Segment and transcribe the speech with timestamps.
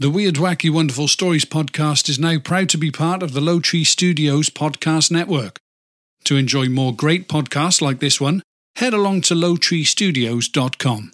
[0.00, 3.60] The Weird, Wacky, Wonderful Stories podcast is now proud to be part of the Low
[3.60, 5.60] Tree Studios podcast network.
[6.24, 8.42] To enjoy more great podcasts like this one,
[8.76, 11.12] head along to lowtreestudios.com.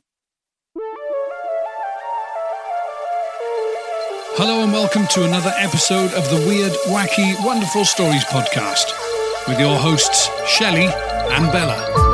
[4.36, 8.92] Hello and welcome to another episode of the Weird, Wacky, Wonderful Stories podcast
[9.48, 12.05] with your hosts, Shelley and Bella.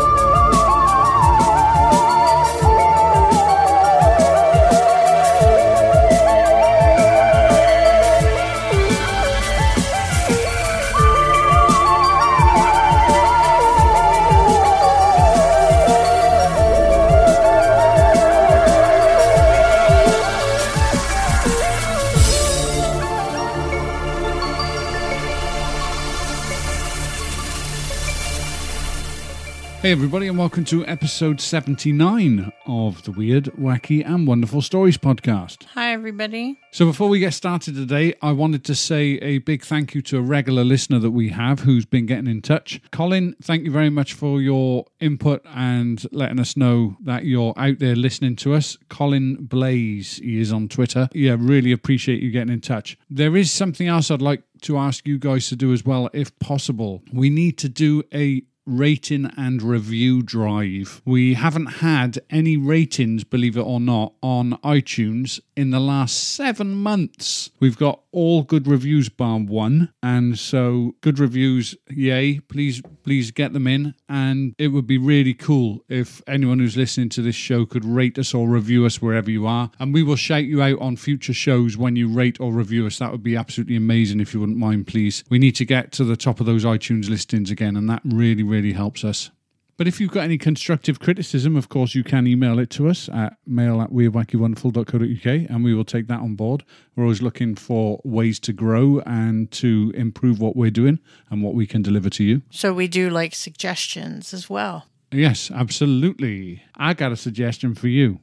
[29.82, 35.64] Hey, everybody, and welcome to episode 79 of the Weird, Wacky, and Wonderful Stories podcast.
[35.75, 36.61] Hi, everybody.
[36.70, 40.19] So, before we get started today, I wanted to say a big thank you to
[40.19, 42.81] a regular listener that we have who's been getting in touch.
[42.93, 47.81] Colin, thank you very much for your input and letting us know that you're out
[47.81, 48.78] there listening to us.
[48.89, 51.09] Colin Blaze, he is on Twitter.
[51.12, 52.97] Yeah, really appreciate you getting in touch.
[53.11, 56.39] There is something else I'd like to ask you guys to do as well, if
[56.39, 57.03] possible.
[57.12, 61.03] We need to do a rating and review drive.
[61.05, 66.75] We haven't had any ratings, believe it or not, on iTunes in the last seven
[66.75, 67.50] months.
[67.61, 72.41] We've got all good reviews bar one, and so good reviews, yay!
[72.41, 77.09] Please, please get them in, and it would be really cool if anyone who's listening
[77.11, 80.17] to this show could rate us or review us wherever you are, and we will
[80.17, 82.98] shout you out on future shows when you rate or review us.
[82.98, 85.25] That would be absolutely amazing if you wouldn't mind, please.
[85.31, 88.42] We need to get to the top of those iTunes listings again, and that really,
[88.42, 89.31] really helps us.
[89.77, 93.09] But if you've got any constructive criticism, of course, you can email it to us
[93.09, 96.65] at mail at weirdwackywonderful.co.uk and we will take that on board.
[96.95, 101.00] We're always looking for ways to grow and to improve what we're doing
[101.31, 102.43] and what we can deliver to you.
[102.50, 104.87] So we do like suggestions as well.
[105.10, 106.62] Yes, absolutely.
[106.77, 108.21] I got a suggestion for you.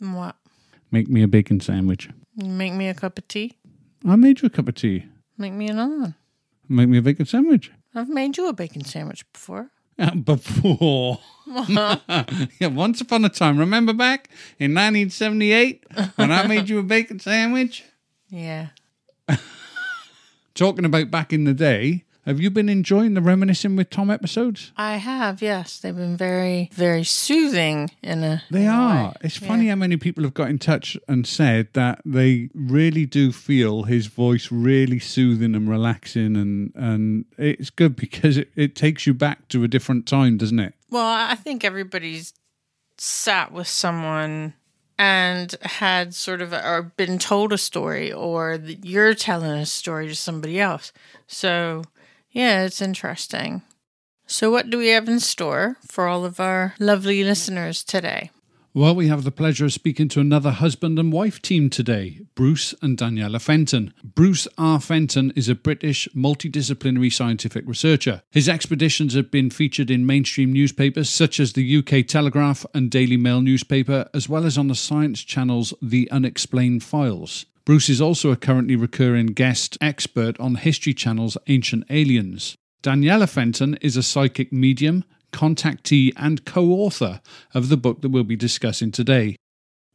[0.00, 0.36] What?
[0.90, 2.08] Make me a bacon sandwich.
[2.36, 3.58] Make me a cup of tea.
[4.06, 5.06] I made you a cup of tea.
[5.38, 6.14] Make me another one.
[6.68, 7.70] Make me a bacon sandwich.
[7.94, 9.70] I've made you a bacon sandwich before.
[10.24, 11.18] before.
[11.68, 13.58] yeah, once upon a time.
[13.58, 15.84] Remember back in 1978
[16.16, 17.84] when I made you a bacon sandwich?
[18.28, 18.68] Yeah.
[20.54, 24.72] Talking about back in the day, have you been enjoying the Reminiscing with Tom episodes?
[24.76, 25.78] I have, yes.
[25.78, 28.42] They've been very, very soothing in a.
[28.50, 29.04] They in a are.
[29.08, 29.12] way.
[29.22, 33.32] It's funny how many people have got in touch and said that they really do
[33.32, 39.06] feel his voice really soothing and relaxing, and, and it's good because it, it takes
[39.06, 40.74] you back to a different time, doesn't it?
[40.90, 42.34] Well, I think everybody's
[42.98, 44.52] sat with someone
[44.98, 50.06] and had sort of or been told a story or that you're telling a story
[50.08, 50.92] to somebody else.
[51.26, 51.84] So,
[52.30, 53.62] yeah, it's interesting.
[54.26, 58.30] So, what do we have in store for all of our lovely listeners today?
[58.72, 62.72] Well, we have the pleasure of speaking to another husband and wife team today, Bruce
[62.80, 63.92] and Daniela Fenton.
[64.04, 64.80] Bruce R.
[64.80, 68.22] Fenton is a British multidisciplinary scientific researcher.
[68.30, 73.16] His expeditions have been featured in mainstream newspapers such as the UK Telegraph and Daily
[73.16, 77.46] Mail newspaper, as well as on the science channel's The Unexplained Files.
[77.64, 82.56] Bruce is also a currently recurring guest expert on History Channel's Ancient Aliens.
[82.82, 87.20] Daniela Fenton is a psychic medium, contactee, and co author
[87.52, 89.36] of the book that we'll be discussing today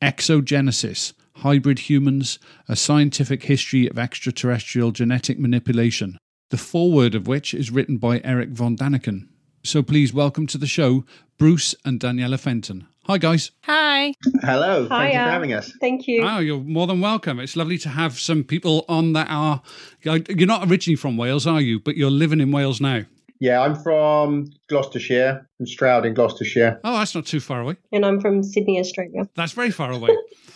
[0.01, 2.37] Exogenesis Hybrid Humans
[2.69, 6.19] A Scientific History of Extraterrestrial Genetic Manipulation,
[6.51, 9.27] the foreword of which is written by Eric von Daniken.
[9.63, 11.03] So please welcome to the show
[11.39, 12.87] Bruce and Daniela Fenton.
[13.07, 13.51] Hi, guys.
[13.66, 14.16] Hi.
[14.41, 15.71] Hello, thank you for having us.
[15.79, 16.23] Thank you.
[16.23, 17.39] Oh, you're more than welcome.
[17.39, 19.61] It's lovely to have some people on that are.
[20.01, 21.79] You're not originally from Wales, are you?
[21.79, 23.03] But you're living in Wales now.
[23.39, 26.79] Yeah, I'm from Gloucestershire, from Stroud in Gloucestershire.
[26.83, 27.75] Oh, that's not too far away.
[27.91, 29.29] And I'm from Sydney, Australia.
[29.35, 30.09] That's very far away.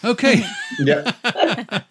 [0.04, 0.44] Okay.
[0.80, 1.12] Yeah,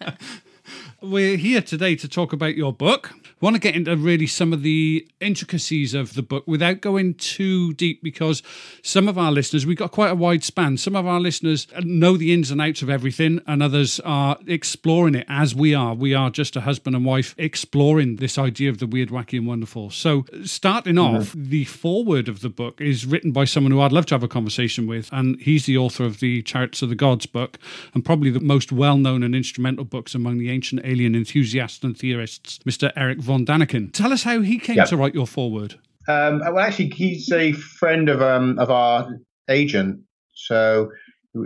[1.01, 3.13] We're here today to talk about your book.
[3.41, 7.73] Want to get into really some of the intricacies of the book without going too
[7.73, 8.43] deep because
[8.81, 10.75] some of our listeners, we've got quite a wide span.
[10.77, 15.15] Some of our listeners know the ins and outs of everything, and others are exploring
[15.15, 15.93] it as we are.
[15.93, 19.47] We are just a husband and wife exploring this idea of the weird, wacky, and
[19.47, 19.89] wonderful.
[19.89, 21.17] So, starting mm-hmm.
[21.17, 24.23] off, the foreword of the book is written by someone who I'd love to have
[24.23, 27.57] a conversation with, and he's the author of the Chariots of the Gods book,
[27.93, 31.97] and probably the most well known and instrumental books among the ancient alien enthusiasts and
[31.97, 32.91] theorists, Mr.
[32.97, 33.91] Eric von Daniken.
[33.93, 34.85] Tell us how he came Yeah.
[34.85, 35.75] to write your foreword.
[36.07, 38.97] um, well, actually, he's a friend of um, of our
[39.49, 39.99] agent,
[40.33, 40.89] so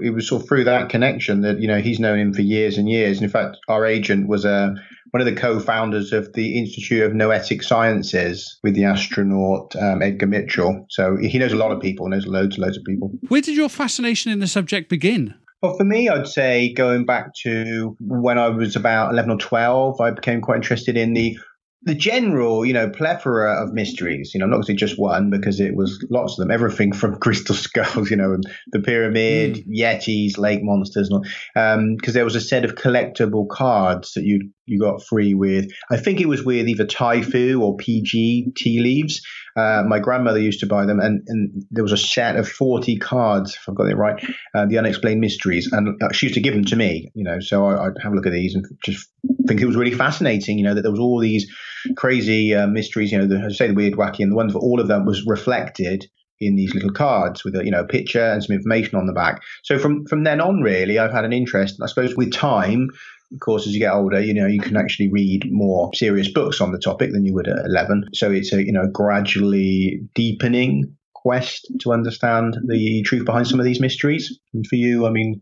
[0.01, 2.77] it was sort of through that connection that you know he's known him for years
[2.77, 3.17] and years.
[3.17, 4.69] And in fact, our agent was a uh,
[5.11, 10.25] one of the co-founders of the Institute of Noetic Sciences with the astronaut um, Edgar
[10.27, 10.85] Mitchell.
[10.89, 13.11] So he knows a lot of people, knows loads and loads of people.
[13.27, 15.35] Where did your fascination in the subject begin?
[15.61, 20.01] Well, for me, I'd say going back to when I was about 11 or 12,
[20.01, 21.37] I became quite interested in the
[21.85, 24.31] the general, you know, plethora of mysteries.
[24.33, 26.51] You know, I'm not going to just one because it was lots of them.
[26.51, 29.79] Everything from crystal skulls, you know, and the pyramid, mm.
[29.79, 31.09] yetis, lake monsters,
[31.55, 35.33] and because um, there was a set of collectible cards that you you got free
[35.33, 35.69] with.
[35.91, 39.21] I think it was with either Typhoo or PG tea leaves.
[39.55, 42.97] Uh, my grandmother used to buy them, and, and there was a set of 40
[42.97, 44.23] cards, if I've got it right,
[44.55, 45.71] uh, the unexplained mysteries.
[45.71, 48.13] And uh, she used to give them to me, you know, so I, would have
[48.13, 49.09] a look at these and just
[49.47, 51.51] think it was really fascinating, you know, that there was all these
[51.95, 54.55] crazy uh, mysteries, you know, the, as I say, the weird, wacky, and the ones,
[54.55, 56.07] all of them was reflected
[56.39, 59.13] in these little cards with a you know a picture and some information on the
[59.13, 59.41] back.
[59.63, 61.75] So from from then on, really, I've had an interest.
[61.79, 62.89] And I suppose with time,
[63.33, 66.61] of course, as you get older, you know, you can actually read more serious books
[66.61, 68.09] on the topic than you would at 11.
[68.13, 73.65] So it's a, you know, gradually deepening quest to understand the truth behind some of
[73.65, 74.39] these mysteries.
[74.53, 75.41] And for you, I mean,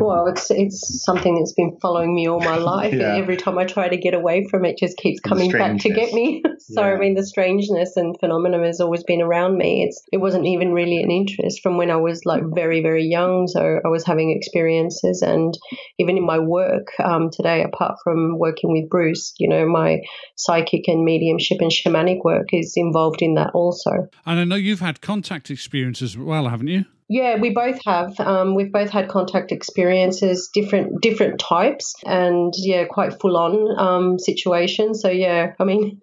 [0.00, 2.94] well, it's it's something that's been following me all my life.
[2.94, 3.16] yeah.
[3.16, 6.12] Every time I try to get away from it, just keeps coming back to get
[6.12, 6.42] me.
[6.58, 6.94] so yeah.
[6.94, 9.84] I mean, the strangeness and phenomenon has always been around me.
[9.84, 13.48] It's it wasn't even really an interest from when I was like very very young.
[13.48, 15.58] So I was having experiences, and
[15.98, 20.00] even in my work um, today, apart from working with Bruce, you know, my
[20.36, 24.08] psychic and mediumship and shamanic work is involved in that also.
[24.26, 26.84] And I know you've had contact experiences as well, haven't you?
[27.08, 28.18] Yeah, we both have.
[28.20, 34.18] Um, we've both had contact experiences, different different types, and yeah, quite full on um,
[34.18, 35.02] situations.
[35.02, 36.00] So yeah, I mean,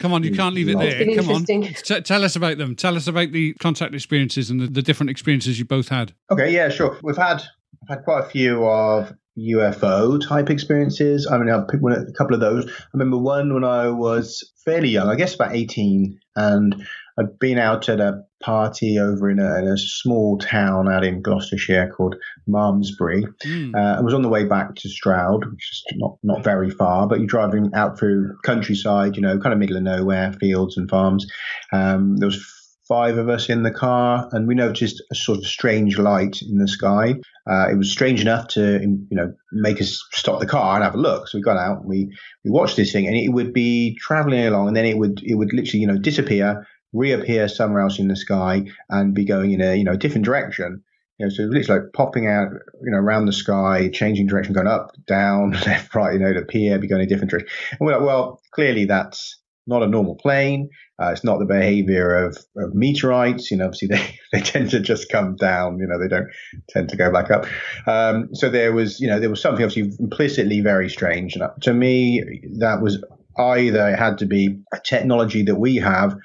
[0.00, 1.14] Come on, you can't leave it there.
[1.16, 1.44] Come on.
[1.44, 2.74] T- tell us about them.
[2.74, 6.12] Tell us about the contact experiences and the, the, different experiences you both had.
[6.30, 6.98] Okay, yeah, sure.
[7.02, 7.42] We've had
[7.82, 11.28] I've had quite a few of UFO type experiences.
[11.30, 12.66] I mean, I'll pick one, a couple of those.
[12.68, 16.86] I remember one when I was fairly young, I guess about 18, and
[17.18, 21.22] I'd been out at a party over in a, in a small town out in
[21.22, 22.16] Gloucestershire called
[22.46, 23.24] Malmesbury.
[23.44, 23.74] Mm.
[23.74, 27.06] Uh, I was on the way back to Stroud, which is not, not very far,
[27.06, 30.90] but you're driving out through countryside, you know, kind of middle of nowhere, fields and
[30.90, 31.26] farms.
[31.72, 32.44] Um, there was
[32.86, 36.58] five of us in the car, and we noticed a sort of strange light in
[36.58, 37.14] the sky.
[37.50, 40.94] Uh, it was strange enough to, you know, make us stop the car and have
[40.94, 41.28] a look.
[41.28, 42.10] So we got out, and we
[42.44, 45.34] we watched this thing, and it would be traveling along, and then it would it
[45.34, 49.60] would literally, you know, disappear, reappear somewhere else in the sky and be going in
[49.60, 50.82] a you know different direction.
[51.18, 52.48] You know, so it's like popping out,
[52.82, 56.40] you know, around the sky, changing direction, going up, down, left, right, you know, to
[56.40, 57.48] appear, be going in a different direction.
[57.70, 60.70] And we're like, well, clearly that's not a normal plane.
[61.00, 63.50] Uh, it's not the behavior of, of, meteorites.
[63.50, 65.78] You know, obviously they, they tend to just come down.
[65.78, 66.28] You know, they don't
[66.68, 67.46] tend to go back up.
[67.86, 71.36] Um, so there was, you know, there was something obviously implicitly very strange.
[71.36, 72.22] And to me,
[72.58, 73.04] that was
[73.38, 76.16] either it had to be a technology that we have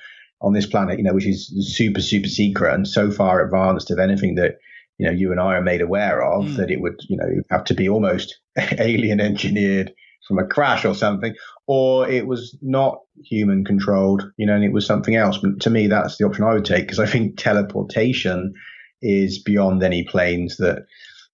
[0.41, 3.99] on this planet, you know, which is super, super secret and so far advanced of
[3.99, 4.57] anything that,
[4.97, 6.55] you know, you and I are made aware of mm.
[6.57, 8.39] that it would, you know, have to be almost
[8.77, 9.93] alien engineered
[10.27, 11.33] from a crash or something,
[11.67, 15.37] or it was not human controlled, you know, and it was something else.
[15.37, 18.53] But to me, that's the option I would take because I think teleportation
[19.01, 20.85] is beyond any planes that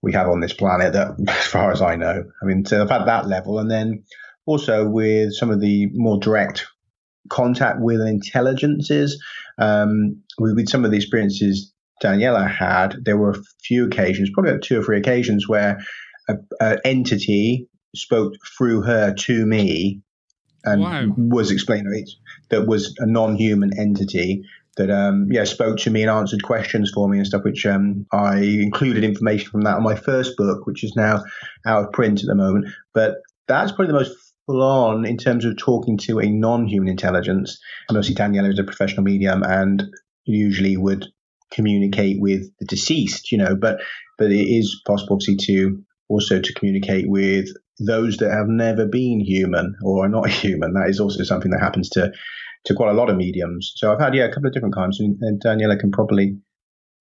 [0.01, 2.89] we have on this planet that, as far as I know, I mean, so I've
[2.89, 3.59] had that level.
[3.59, 4.03] And then
[4.45, 6.65] also with some of the more direct
[7.29, 9.21] contact with intelligences.
[9.57, 11.71] Um, with, with, some of the experiences
[12.03, 15.79] Daniela had, there were a few occasions, probably two or three occasions, where
[16.59, 20.01] an entity spoke through her to me
[20.65, 21.05] and wow.
[21.17, 22.05] was explaining
[22.49, 24.43] that was a non-human entity
[24.77, 28.05] that um, yeah spoke to me and answered questions for me and stuff which um,
[28.11, 31.23] I included information from that on my first book which is now
[31.65, 33.17] out of print at the moment but
[33.47, 37.59] that's probably the most full on in terms of talking to a non-human intelligence.
[37.89, 39.83] And obviously, Daniela is a professional medium and
[40.25, 41.05] usually would
[41.51, 43.79] communicate with the deceased, you know, but
[44.17, 47.47] but it is possible, obviously, to also to communicate with
[47.79, 50.73] those that have never been human or are not human.
[50.73, 52.11] That is also something that happens to
[52.65, 53.73] to quite a lot of mediums.
[53.75, 56.37] So I've had yeah a couple of different kinds, and, and Daniela can probably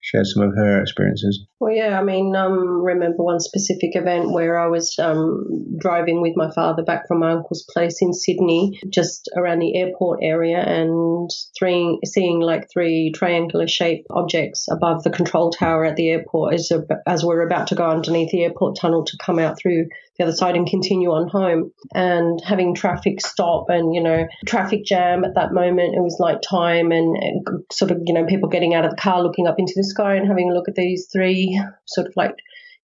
[0.05, 1.47] share some of her experiences.
[1.59, 6.35] Well, yeah, I mean, um, remember one specific event where I was um, driving with
[6.37, 11.31] my father back from my uncle's place in Sydney, just around the airport area, and
[11.59, 16.71] three, seeing like three triangular shaped objects above the control tower at the airport as,
[17.07, 19.87] as we're about to go underneath the airport tunnel to come out through
[20.19, 21.73] the other side and continue on home.
[21.95, 26.41] And having traffic stop and, you know, traffic jam at that moment, it was like
[26.43, 27.17] time and
[27.47, 29.85] uh, sort of, you know, people getting out of the car, looking up into the
[29.85, 32.35] sky and having a look at these three sort of like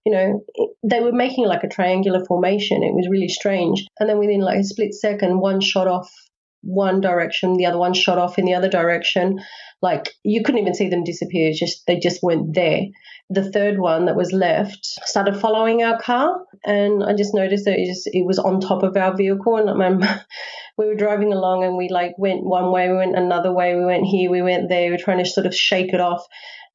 [0.06, 0.42] you know,
[0.82, 2.82] they were making like a triangular formation.
[2.82, 3.86] It was really strange.
[3.98, 6.10] And then within like a split second, one shot off
[6.62, 9.40] one direction, the other one shot off in the other direction.
[9.82, 11.52] Like you couldn't even see them disappear.
[11.52, 12.82] Just they just weren't there.
[13.30, 17.78] The third one that was left started following our car, and I just noticed that
[17.78, 19.56] it, just, it was on top of our vehicle.
[19.56, 20.20] And my,
[20.76, 23.84] we were driving along, and we like went one way, we went another way, we
[23.84, 24.86] went here, we went there.
[24.86, 26.26] We were trying to sort of shake it off.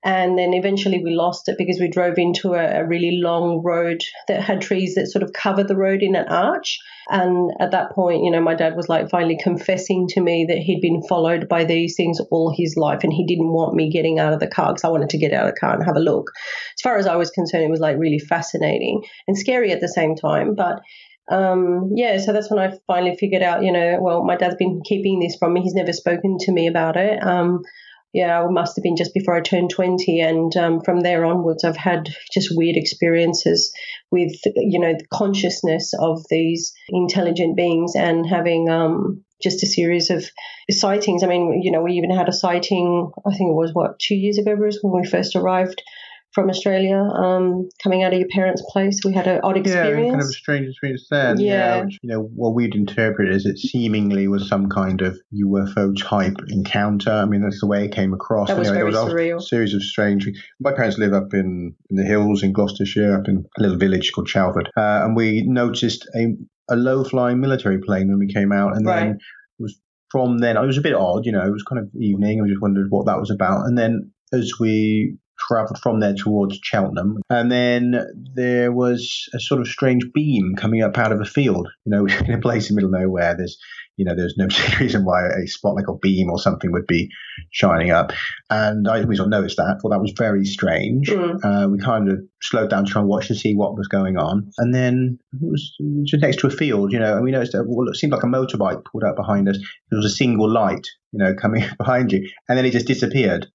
[0.04, 4.04] And then eventually we lost it because we drove into a, a, really long road
[4.28, 6.78] that had trees that sort of covered the road in an arch.
[7.10, 10.60] And at that point, you know, my dad was like finally confessing to me that
[10.60, 14.20] he'd been followed by these things all his life and he didn't want me getting
[14.20, 15.96] out of the car because I wanted to get out of the car and have
[15.96, 16.32] a look.
[16.78, 19.88] As far as I was concerned, it was like really fascinating and scary at the
[19.88, 20.54] same time.
[20.54, 20.82] But
[21.32, 24.82] um, yeah, so that's when I finally figured out, you know, well, my dad's been
[24.86, 25.62] keeping this from me.
[25.62, 27.24] He's never spoken to me about it.
[27.24, 27.64] Um,
[28.16, 30.22] yeah, I must have been just before I turned 20.
[30.22, 33.74] And um, from there onwards, I've had just weird experiences
[34.10, 40.12] with, you know, the consciousness of these intelligent beings and having um, just a series
[40.12, 40.24] of
[40.72, 41.24] sightings.
[41.24, 44.16] I mean, you know, we even had a sighting, I think it was what, two
[44.16, 45.84] years ago, Bruce, when we first arrived
[46.36, 49.00] from Australia, um, coming out of your parents' place.
[49.06, 50.06] We had an odd experience.
[50.06, 51.40] Yeah, kind of a strange experience then.
[51.40, 51.78] Yeah.
[51.78, 55.96] yeah which, you know, what we'd interpret as it seemingly was some kind of UFO
[55.98, 57.12] type encounter.
[57.12, 58.50] I mean, that's the way it came across.
[58.50, 59.38] That was anyway, very there was surreal.
[59.38, 60.28] A series of strange.
[60.60, 64.12] My parents live up in, in the hills in Gloucestershire, up in a little village
[64.14, 66.36] called Chalford, uh, and we noticed a
[66.68, 69.00] a low flying military plane when we came out, and right.
[69.00, 69.18] then it
[69.60, 70.58] was from then.
[70.58, 71.46] It was a bit odd, you know.
[71.46, 72.42] It was kind of evening.
[72.42, 76.60] I just wondered what that was about, and then as we travelled from there towards
[76.64, 77.22] Cheltenham.
[77.30, 77.96] And then
[78.34, 82.06] there was a sort of strange beam coming up out of a field, you know,
[82.26, 83.36] in a place in the middle of nowhere.
[83.36, 83.58] There's,
[83.98, 84.48] you know, there's no
[84.80, 87.10] reason why a spot like a beam or something would be
[87.52, 88.12] shining up.
[88.50, 91.10] And I we sort of noticed that, thought that was very strange.
[91.10, 91.40] Mm.
[91.44, 94.18] Uh, we kind of slowed down to try and watch to see what was going
[94.18, 94.52] on.
[94.58, 95.76] And then it was
[96.06, 98.24] just next to a field, you know, and we noticed that well, it seemed like
[98.24, 99.58] a motorbike pulled up behind us.
[99.90, 102.30] There was a single light, you know, coming behind you.
[102.50, 103.48] And then it just disappeared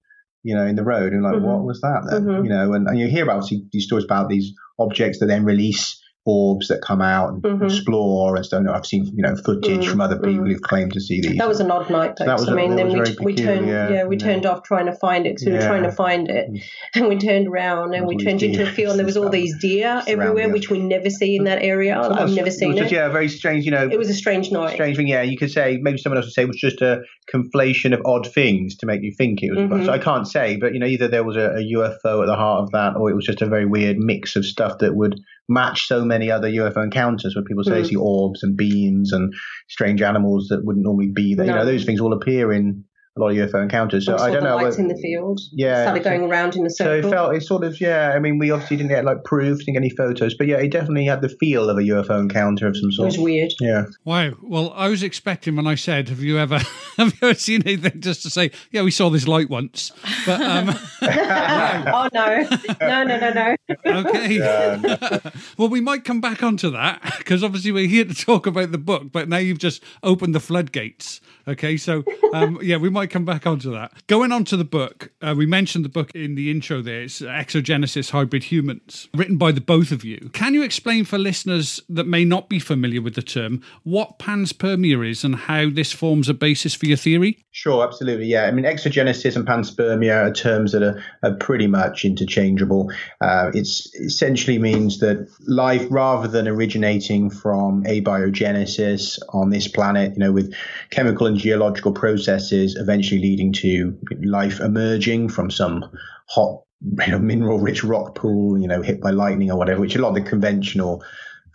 [0.42, 1.44] you know, in the road, and like, mm-hmm.
[1.44, 2.25] what was that then?
[2.25, 2.44] Mm-hmm.
[2.44, 6.00] You know, and, and you hear about these stories about these objects that then release
[6.26, 7.64] orbs that come out and mm-hmm.
[7.64, 8.64] explore and stuff.
[8.70, 9.90] I've seen you know footage mm-hmm.
[9.90, 10.46] from other people mm-hmm.
[10.46, 11.38] who've claimed to see these.
[11.38, 12.18] That was an odd night.
[12.18, 14.24] So I mean, then we, we turned yeah, we yeah.
[14.24, 16.62] turned off trying to find it because we were trying to find it, mm.
[16.94, 19.58] and we turned around and we turned into a field and there was all these
[19.60, 21.98] deer everywhere, which we never see in that area.
[22.02, 22.80] So I've never seen it.
[22.80, 23.64] Just, yeah, very strange.
[23.64, 24.74] You know, it was a strange night.
[24.74, 25.08] Strange thing.
[25.08, 28.02] Yeah, you could say maybe someone else would say it was just a conflation of
[28.04, 29.58] odd things to make you think it was.
[29.58, 29.84] Mm-hmm.
[29.86, 32.36] So I can't say, but you know, either there was a, a UFO at the
[32.36, 35.20] heart of that, or it was just a very weird mix of stuff that would
[35.50, 37.87] match so many other UFO encounters where people say mm.
[37.87, 39.35] see orbs and beams and
[39.69, 41.47] strange animals that wouldn't normally be there.
[41.47, 41.52] No.
[41.52, 42.85] You know, those things all appear in
[43.16, 44.06] a lot of UFO encounters.
[44.06, 44.56] So I don't know.
[44.56, 45.40] Lights in the field.
[45.50, 45.82] Yeah.
[45.82, 47.02] Started going around in a circle.
[47.02, 48.12] So it felt, it sort of, yeah.
[48.14, 50.70] I mean, we obviously didn't get like proof, didn't get any photos, but yeah, it
[50.70, 53.06] definitely had the feel of a UFO encounter of some sort.
[53.06, 53.52] It was weird.
[53.60, 53.86] Yeah.
[54.04, 54.34] Wow.
[54.42, 56.58] Well, I was expecting when I said, "Have you ever,
[56.96, 59.90] have you ever seen anything?" Just to say, "Yeah, we saw this light once."
[60.24, 60.68] But um,
[61.02, 62.48] oh no,
[62.80, 63.56] no, no, no, no.
[63.86, 64.38] okay.
[64.38, 65.18] Yeah,
[65.58, 68.78] well, we might come back onto that because obviously we're here to talk about the
[68.78, 71.20] book, but now you've just opened the floodgates.
[71.50, 74.07] Okay, so um, yeah, we might come back onto that.
[74.07, 77.02] Going on to the book, uh, we mentioned the book in the intro there.
[77.02, 80.30] It's Exogenesis Hybrid Humans, written by the both of you.
[80.33, 85.09] Can you explain for listeners that may not be familiar with the term what panspermia
[85.11, 87.45] is and how this forms a basis for your theory?
[87.50, 88.26] Sure, absolutely.
[88.26, 92.92] Yeah, I mean, exogenesis and panspermia are terms that are, are pretty much interchangeable.
[93.21, 100.21] Uh, it essentially means that life, rather than originating from abiogenesis on this planet, you
[100.21, 100.54] know, with
[100.90, 105.85] chemical and geological processes eventually leading to life emerging from some
[106.28, 106.62] hot,
[107.06, 110.11] you know, mineral-rich rock pool, you know, hit by lightning or whatever, which a lot
[110.11, 111.02] of the conventional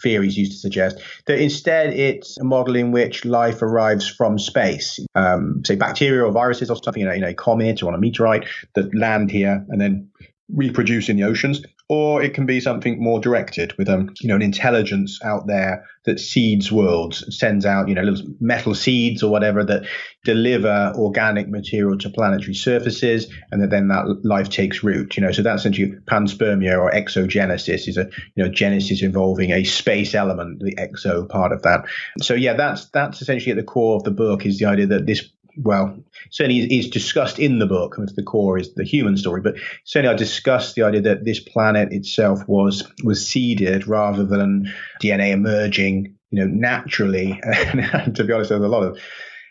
[0.04, 5.00] theories used to suggest that instead it's a model in which life arrives from space,
[5.16, 7.98] um, say bacteria or viruses or something in a, in a comet or on a
[7.98, 10.10] meteorite that land here and then
[10.54, 14.36] reproduce in the oceans or it can be something more directed with um, you know
[14.36, 19.32] an intelligence out there that seeds worlds, sends out you know little metal seeds or
[19.32, 19.86] whatever that
[20.24, 25.16] deliver organic material to planetary surfaces, and that then that life takes root.
[25.16, 29.64] You know, so that's essentially panspermia or exogenesis is a you know genesis involving a
[29.64, 31.86] space element, the exo part of that.
[32.22, 35.06] So yeah, that's that's essentially at the core of the book is the idea that
[35.06, 35.98] this well,
[36.32, 37.96] certainly is discussed in the book.
[37.98, 41.92] The core is the human story, but certainly I discussed the idea that this planet
[41.92, 44.72] itself was was seeded rather than
[45.02, 47.40] DNA emerging, you know, naturally.
[47.44, 49.00] and to be honest, there's a lot of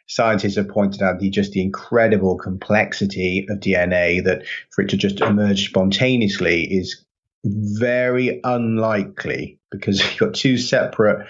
[0.06, 4.96] scientists have pointed out the just the incredible complexity of DNA that for it to
[4.96, 7.04] just emerge spontaneously is
[7.44, 11.26] very unlikely because you've got two separate,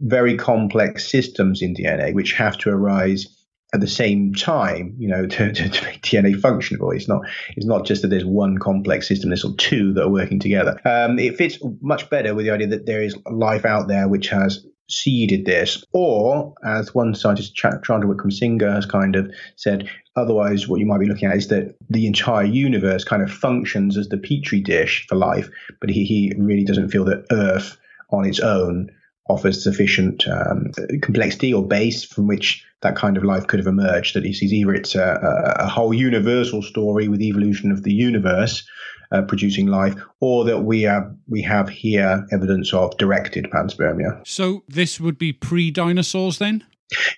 [0.00, 3.37] very complex systems in DNA which have to arise
[3.74, 6.94] at the same time, you know, to, to, to, make DNA functionable.
[6.94, 7.22] It's not
[7.56, 10.80] it's not just that there's one complex system, there's two that are working together.
[10.84, 14.28] Um, it fits much better with the idea that there is life out there which
[14.28, 20.80] has seeded this, or as one scientist, Chandra Wickramasinghe, has kind of said, otherwise, what
[20.80, 24.16] you might be looking at is that the entire universe kind of functions as the
[24.16, 27.76] petri dish for life, but he, he really doesn't feel that Earth
[28.10, 28.90] on its own
[29.28, 30.70] offers sufficient um,
[31.02, 34.14] complexity or base from which that kind of life could have emerged.
[34.14, 38.66] That he sees either it's a, a whole universal story with evolution of the universe,
[39.12, 44.26] uh, producing life, or that we have we have here evidence of directed panspermia.
[44.26, 46.64] So this would be pre-dinosaurs then.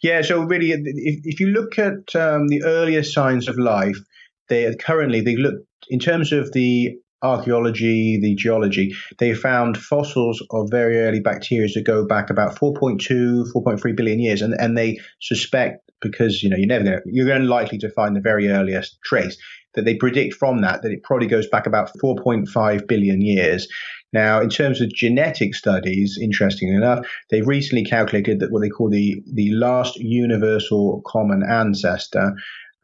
[0.03, 0.23] Yeah.
[0.23, 3.97] So really, if, if you look at um, the earliest signs of life,
[4.49, 5.55] they currently they look
[5.89, 11.85] in terms of the archaeology, the geology, they found fossils of very early bacteria that
[11.85, 16.67] go back about 4.2, 4.3 billion years, and and they suspect because you know you're
[16.67, 19.37] never going you're unlikely to find the very earliest trace
[19.75, 23.69] that they predict from that that it probably goes back about 4.5 billion years.
[24.13, 28.91] Now, in terms of genetic studies, interestingly enough, they've recently calculated that what they call
[28.91, 32.35] the, the last universal common ancestor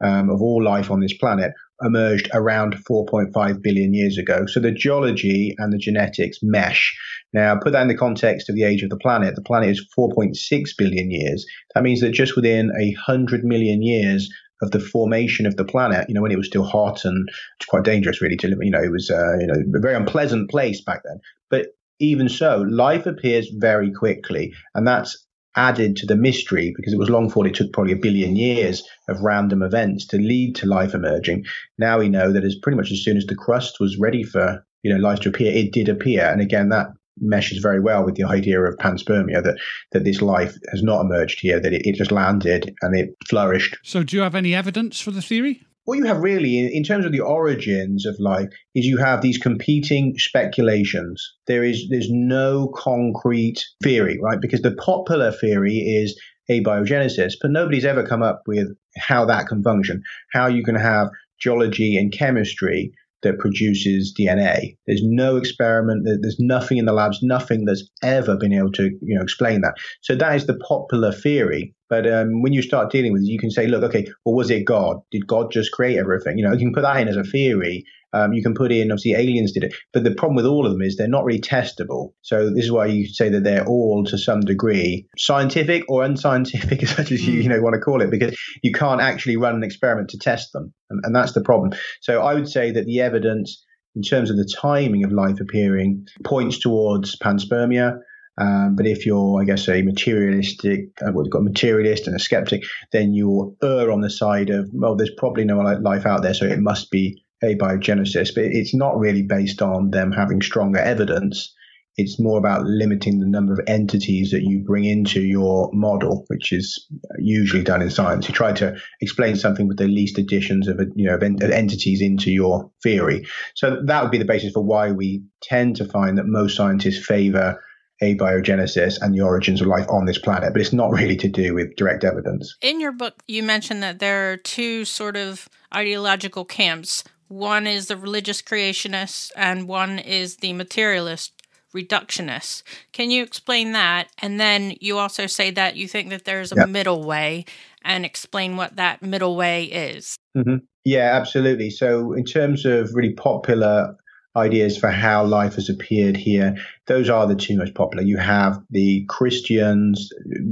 [0.01, 1.51] um, of all life on this planet
[1.81, 4.45] emerged around 4.5 billion years ago.
[4.47, 6.97] So the geology and the genetics mesh.
[7.33, 9.35] Now, put that in the context of the age of the planet.
[9.35, 10.33] The planet is 4.6
[10.77, 11.45] billion years.
[11.75, 14.29] That means that just within a hundred million years
[14.61, 17.67] of the formation of the planet, you know, when it was still hot and it's
[17.67, 20.49] quite dangerous really to live, you know, it was, uh, you know, a very unpleasant
[20.49, 21.19] place back then.
[21.51, 21.67] But
[21.99, 24.53] even so, life appears very quickly.
[24.73, 25.26] And that's
[25.57, 28.87] added to the mystery because it was long thought it took probably a billion years
[29.09, 31.43] of random events to lead to life emerging.
[31.77, 34.63] Now we know that as pretty much as soon as the crust was ready for,
[34.83, 36.25] you know, life to appear, it did appear.
[36.25, 36.87] And again, that
[37.19, 39.57] meshes very well with the idea of panspermia that
[39.91, 43.75] that this life has not emerged here, that it, it just landed and it flourished.
[43.83, 45.63] So, do you have any evidence for the theory?
[45.87, 49.21] What you have really, in, in terms of the origins of life, is you have
[49.21, 51.25] these competing speculations.
[51.47, 54.41] There is there's no concrete theory, right?
[54.41, 56.19] Because the popular theory is
[56.51, 60.01] abiogenesis, but nobody's ever come up with how that can function,
[60.33, 61.07] how you can have
[61.39, 62.91] geology and chemistry
[63.23, 64.77] that produces DNA.
[64.85, 66.07] There's no experiment.
[66.21, 69.75] There's nothing in the labs, nothing that's ever been able to, you know, explain that.
[70.01, 71.73] So that is the popular theory.
[71.89, 74.51] But um, when you start dealing with it, you can say, look, okay, well, was
[74.51, 74.97] it God?
[75.11, 76.37] Did God just create everything?
[76.37, 77.85] You know, you can put that in as a theory.
[78.13, 79.75] Um, you can put in, obviously, aliens did it.
[79.93, 82.13] But the problem with all of them is they're not really testable.
[82.21, 86.83] So this is why you say that they're all, to some degree, scientific or unscientific,
[86.83, 89.55] as much as you, you know, want to call it, because you can't actually run
[89.55, 90.73] an experiment to test them.
[90.89, 91.71] And, and that's the problem.
[92.01, 93.63] So I would say that the evidence
[93.97, 97.97] in terms of the timing of life appearing points towards panspermia.
[98.39, 102.15] Um, but if you're, I guess, a materialistic, uh, well, you've got a materialist and
[102.15, 106.21] a skeptic, then you'll err on the side of, well, there's probably no life out
[106.21, 108.33] there, so it must be abiogenesis.
[108.33, 111.53] But it's not really based on them having stronger evidence.
[111.99, 116.51] It's more about limiting the number of entities that you bring into your model, which
[116.51, 118.27] is usually done in science.
[118.27, 122.31] You try to explain something with the least additions of, you know, of entities into
[122.31, 123.25] your theory.
[123.55, 127.03] So that would be the basis for why we tend to find that most scientists
[127.03, 127.59] favor
[128.01, 131.55] abiogenesis and the origins of life on this planet, but it's not really to do
[131.55, 132.55] with direct evidence.
[132.61, 137.03] In your book, you mentioned that there are two sort of ideological camps.
[137.27, 141.33] One is the religious creationist, and one is the materialist
[141.75, 142.63] reductionist.
[142.93, 144.09] Can you explain that?
[144.19, 146.69] And then you also say that you think that there's a yep.
[146.69, 147.45] middle way,
[147.83, 150.17] and explain what that middle way is.
[150.37, 150.57] Mm-hmm.
[150.85, 151.69] Yeah, absolutely.
[151.69, 153.95] So, in terms of really popular
[154.37, 156.55] ideas for how life has appeared here.
[156.85, 158.03] Those are the two most popular.
[158.03, 160.09] You have the Christians,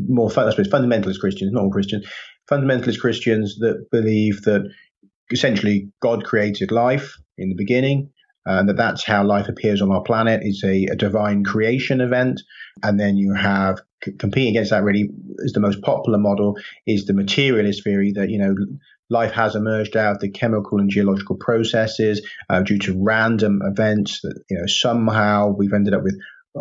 [0.07, 2.05] more I suppose fundamentalist Christians, not all Christians,
[2.49, 4.69] fundamentalist Christians that believe that
[5.31, 8.11] essentially God created life in the beginning.
[8.47, 12.41] And that that's how life appears on our planet is a, a divine creation event.
[12.83, 13.79] And then you have
[14.19, 15.09] competing against that really
[15.39, 18.53] is the most popular model is the materialist theory that, you know,
[19.09, 24.21] life has emerged out of the chemical and geological processes uh, due to random events
[24.21, 26.19] that you know somehow we've ended up with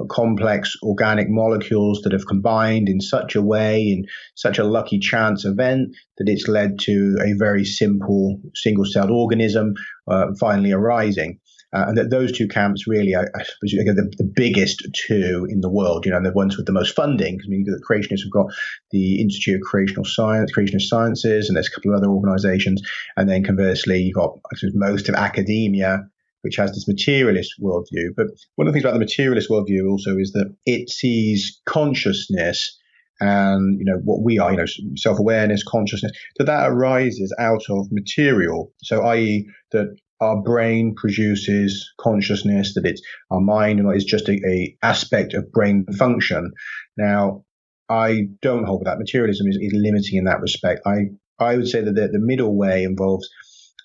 [0.09, 4.04] complex organic molecules that have combined in such a way, in
[4.35, 9.74] such a lucky chance event, that it's led to a very simple single celled organism
[10.09, 11.38] uh, finally arising.
[11.74, 15.44] Uh, and that those two camps really, I, I suppose, are the, the, biggest two
[15.50, 16.07] in the world.
[16.07, 17.37] You know, and the ones with the most funding.
[17.37, 18.46] Because I mean, the creationists have got
[18.92, 22.80] the Institute of Creational Science, Creationist Sciences, and there's a couple of other organisations.
[23.16, 24.38] And then conversely, you've got
[24.74, 26.09] most of academia,
[26.44, 28.11] which has this materialist worldview.
[28.16, 28.26] But
[28.57, 32.78] one of the things about the materialist worldview also is that it sees consciousness
[33.20, 37.87] and you know what we are, you know, self-awareness, consciousness, that that arises out of
[37.90, 38.72] material.
[38.83, 44.76] So, i.e., that our brain produces consciousness, that it's our mind is just a, a
[44.83, 46.52] aspect of brain function.
[46.96, 47.44] Now,
[47.88, 48.98] I don't hold that.
[48.98, 50.80] Materialism is, is limiting in that respect.
[50.87, 53.28] I I would say that the, the middle way involves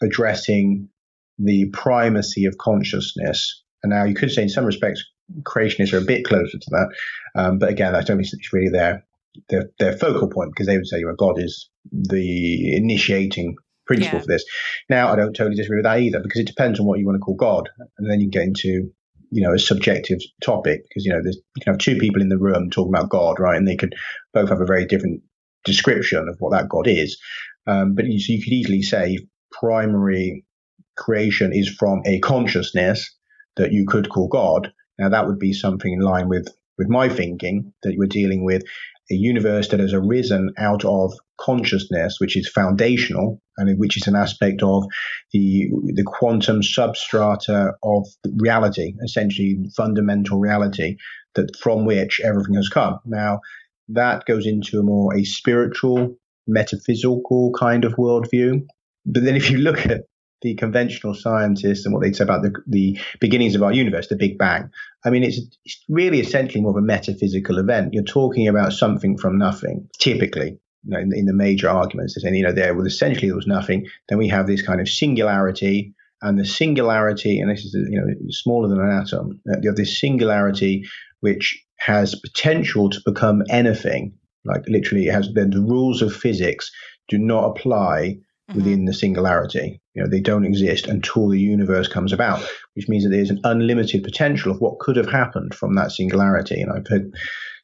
[0.02, 0.90] addressing
[1.40, 3.64] the primacy of consciousness.
[3.82, 5.04] And now you could say in some respects,
[5.44, 6.90] creationists are a bit closer to that.
[7.36, 9.06] Um, but again, I don't think it's really their,
[9.50, 13.56] their, their focal point because they would say, well, God is the initiating
[13.88, 14.22] principle yeah.
[14.22, 14.44] for this.
[14.90, 17.16] Now, I don't totally disagree with that either because it depends on what you want
[17.16, 17.70] to call God.
[17.98, 18.92] And then you get into,
[19.32, 22.30] you know, a subjective topic because, you know, there's, you can have two people in
[22.30, 23.58] the room talking about God, right?
[23.58, 23.96] And they could
[24.34, 25.22] both have a very different
[25.64, 27.18] description of what that God is.
[27.68, 29.20] Um, but you, so you could easily say
[29.52, 30.46] primary
[31.00, 33.16] creation is from a consciousness
[33.56, 34.72] that you could call God.
[35.00, 38.64] Now, that would be something in line with, with my thinking that are dealing with
[39.12, 44.16] a universe that has arisen out of consciousness, which is foundational and which is an
[44.16, 44.84] aspect of
[45.34, 48.06] the the quantum substrata of
[48.38, 50.98] reality, essentially fundamental reality,
[51.36, 53.00] that from which everything has come.
[53.06, 53.40] Now,
[53.90, 56.16] that goes into a more a spiritual,
[56.48, 58.66] metaphysical kind of worldview.
[59.06, 60.02] But then, if you look at
[60.42, 64.16] the conventional scientists and what they say about the, the beginnings of our universe, the
[64.16, 64.70] Big Bang.
[65.04, 67.94] I mean, it's, it's really essentially more of a metaphysical event.
[67.94, 70.60] You're talking about something from nothing, typically.
[70.84, 73.36] You know, in, in the major arguments, they're saying, you know, there was essentially there
[73.36, 73.88] was nothing.
[74.08, 78.08] Then we have this kind of singularity, and the singularity, and this is you know
[78.30, 79.42] smaller than an atom.
[79.50, 80.86] Uh, you have this singularity
[81.22, 84.14] which has potential to become anything.
[84.46, 86.72] Like literally, it has the rules of physics
[87.10, 88.18] do not apply
[88.50, 88.58] mm-hmm.
[88.58, 89.82] within the singularity.
[89.94, 92.42] You know, they don't exist until the universe comes about,
[92.74, 96.62] which means that there's an unlimited potential of what could have happened from that singularity.
[96.62, 97.14] And I've heard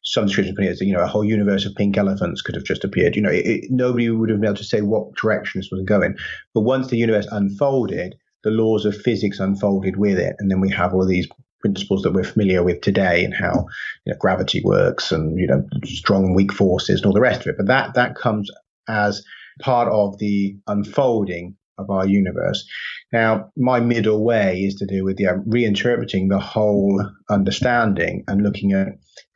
[0.04, 2.64] some descriptions putting it as, you know, a whole universe of pink elephants could have
[2.64, 3.16] just appeared.
[3.16, 5.84] You know, it, it, nobody would have been able to say what direction this was
[5.84, 6.16] going.
[6.54, 10.36] But once the universe unfolded, the laws of physics unfolded with it.
[10.38, 11.28] And then we have all of these
[11.62, 13.66] principles that we're familiar with today and how
[14.06, 17.42] you know, gravity works and, you know, strong and weak forces and all the rest
[17.42, 17.58] of it.
[17.58, 18.52] But that, that comes
[18.88, 19.24] as
[19.62, 22.66] part of the unfolding of our universe.
[23.12, 28.74] Now, my middle way is to do with yeah, reinterpreting the whole understanding and looking
[28.74, 28.88] at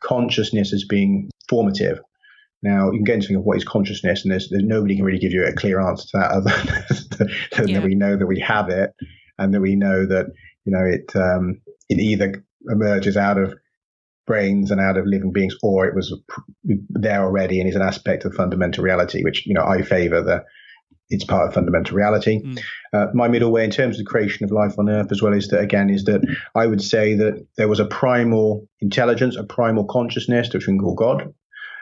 [0.02, 2.00] consciousness as being formative.
[2.62, 5.18] Now, you can get into of what is consciousness, and there's, there's nobody can really
[5.18, 7.18] give you a clear answer to that other
[7.56, 7.80] than yeah.
[7.80, 8.92] that we know that we have it,
[9.38, 10.26] and that we know that
[10.64, 13.54] you know it um, it either emerges out of
[14.26, 16.14] brains and out of living beings, or it was
[16.90, 20.44] there already and is an aspect of fundamental reality, which you know I favour the
[21.10, 22.40] it's part of fundamental reality.
[22.40, 22.60] Mm.
[22.92, 25.34] Uh, my middle way in terms of the creation of life on Earth, as well,
[25.34, 26.22] is that again is that
[26.54, 30.78] I would say that there was a primal intelligence, a primal consciousness, which we can
[30.78, 31.34] call God,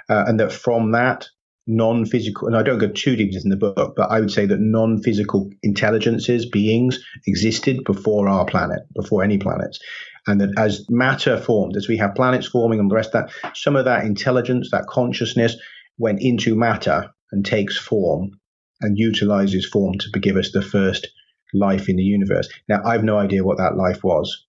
[0.08, 1.28] uh, and that from that
[1.68, 4.58] non-physical, and I don't go too deep in the book, but I would say that
[4.58, 9.78] non-physical intelligences, beings, existed before our planet, before any planets,
[10.26, 13.56] and that as matter formed, as we have planets forming and the rest of that,
[13.56, 15.56] some of that intelligence, that consciousness
[15.98, 18.38] went into matter and takes form
[18.80, 21.08] and utilizes form to give us the first
[21.52, 22.48] life in the universe.
[22.68, 24.44] Now, I've no idea what that life was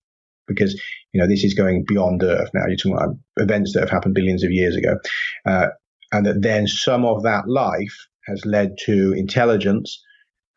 [0.47, 0.79] because,
[1.13, 2.65] you know, this is going beyond Earth now.
[2.67, 4.97] You're talking about events that have happened billions of years ago.
[5.45, 5.67] Uh,
[6.11, 10.03] and that then some of that life has led to intelligence.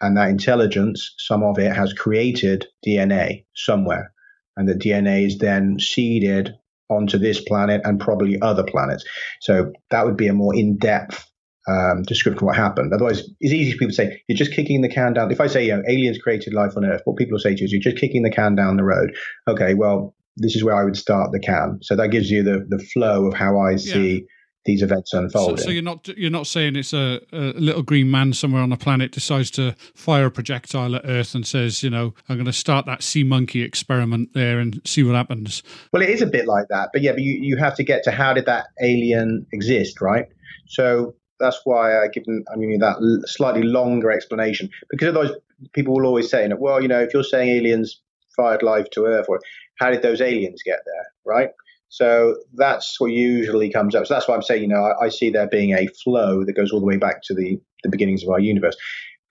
[0.01, 4.13] And that intelligence, some of it has created DNA somewhere
[4.57, 6.55] and the DNA is then seeded
[6.89, 9.05] onto this planet and probably other planets.
[9.41, 11.27] So that would be a more in depth
[11.69, 12.93] um, description of what happened.
[12.93, 15.31] Otherwise, it's easy for people to say, you're just kicking the can down.
[15.31, 17.61] If I say, you know, aliens created life on Earth, what people will say to
[17.61, 19.13] you is, you're just kicking the can down the road.
[19.49, 21.79] Okay, well, this is where I would start the can.
[21.83, 24.13] So that gives you the, the flow of how I see.
[24.13, 24.27] Yeah
[24.65, 25.57] these events unfolding.
[25.57, 28.73] So, so, you're not you're not saying it's a, a, little green man somewhere on
[28.73, 32.47] a planet decides to fire a projectile at Earth and says, you know, I'm going
[32.47, 35.63] to start that sea monkey experiment there and see what happens.
[35.93, 38.05] Well, it is a bit like that, but yeah, but you, you have to get
[38.05, 40.27] to how did that alien exist, right?
[40.69, 45.31] So that's why I given I mean that slightly longer explanation because otherwise
[45.73, 48.01] people will always say, well, you know, if you're saying aliens
[48.37, 49.41] fired life to Earth, or
[49.79, 51.51] how did those aliens get there, right?
[51.93, 54.07] So that's what usually comes up.
[54.07, 56.55] So that's why I'm saying, you know, I, I see there being a flow that
[56.55, 58.77] goes all the way back to the, the beginnings of our universe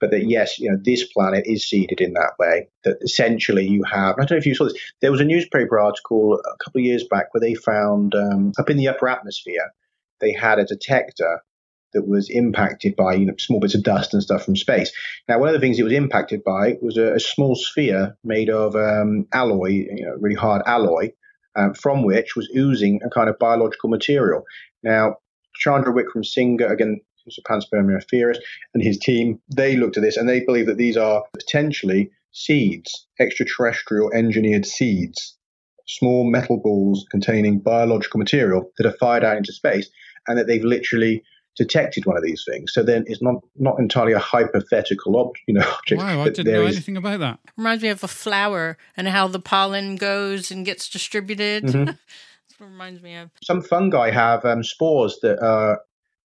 [0.02, 2.67] but that yes, you know, this planet is seeded in that way.
[2.84, 4.15] That essentially you have.
[4.15, 4.74] I don't know if you saw this.
[5.00, 8.69] There was a newspaper article a couple of years back where they found um, up
[8.69, 9.71] in the upper atmosphere,
[10.19, 11.41] they had a detector
[11.93, 14.91] that was impacted by you know small bits of dust and stuff from space.
[15.30, 18.50] Now, one of the things it was impacted by was a, a small sphere made
[18.50, 21.12] of um, alloy, you know, really hard alloy,
[21.56, 24.44] um, from which was oozing a kind of biological material.
[24.84, 25.16] Now,
[25.56, 28.42] Chandra Wickramasinghe, again, who's a panspermia theorist,
[28.74, 33.08] and his team, they looked at this and they believe that these are potentially seeds,
[33.20, 35.38] extraterrestrial engineered seeds,
[35.88, 39.90] small metal balls containing biological material that are fired out into space,
[40.28, 41.24] and that they've literally
[41.58, 42.74] detected one of these things.
[42.74, 46.02] So then it's not not entirely a hypothetical ob- you know object.
[46.02, 46.76] Wow, I didn't know is...
[46.76, 47.40] anything about that.
[47.58, 51.66] Reminds me of a flower and how the pollen goes and gets distributed.
[51.66, 51.86] Mm-hmm.
[51.86, 53.32] That's what reminds me of.
[53.44, 55.82] Some fungi have um, spores that are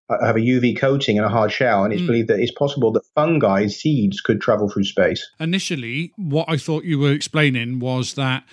[0.08, 2.06] uh, have a UV coating and a hard shell, and it's mm.
[2.06, 5.28] believed that it's possible that fungi seeds could travel through space.
[5.40, 8.44] Initially, what I thought you were explaining was that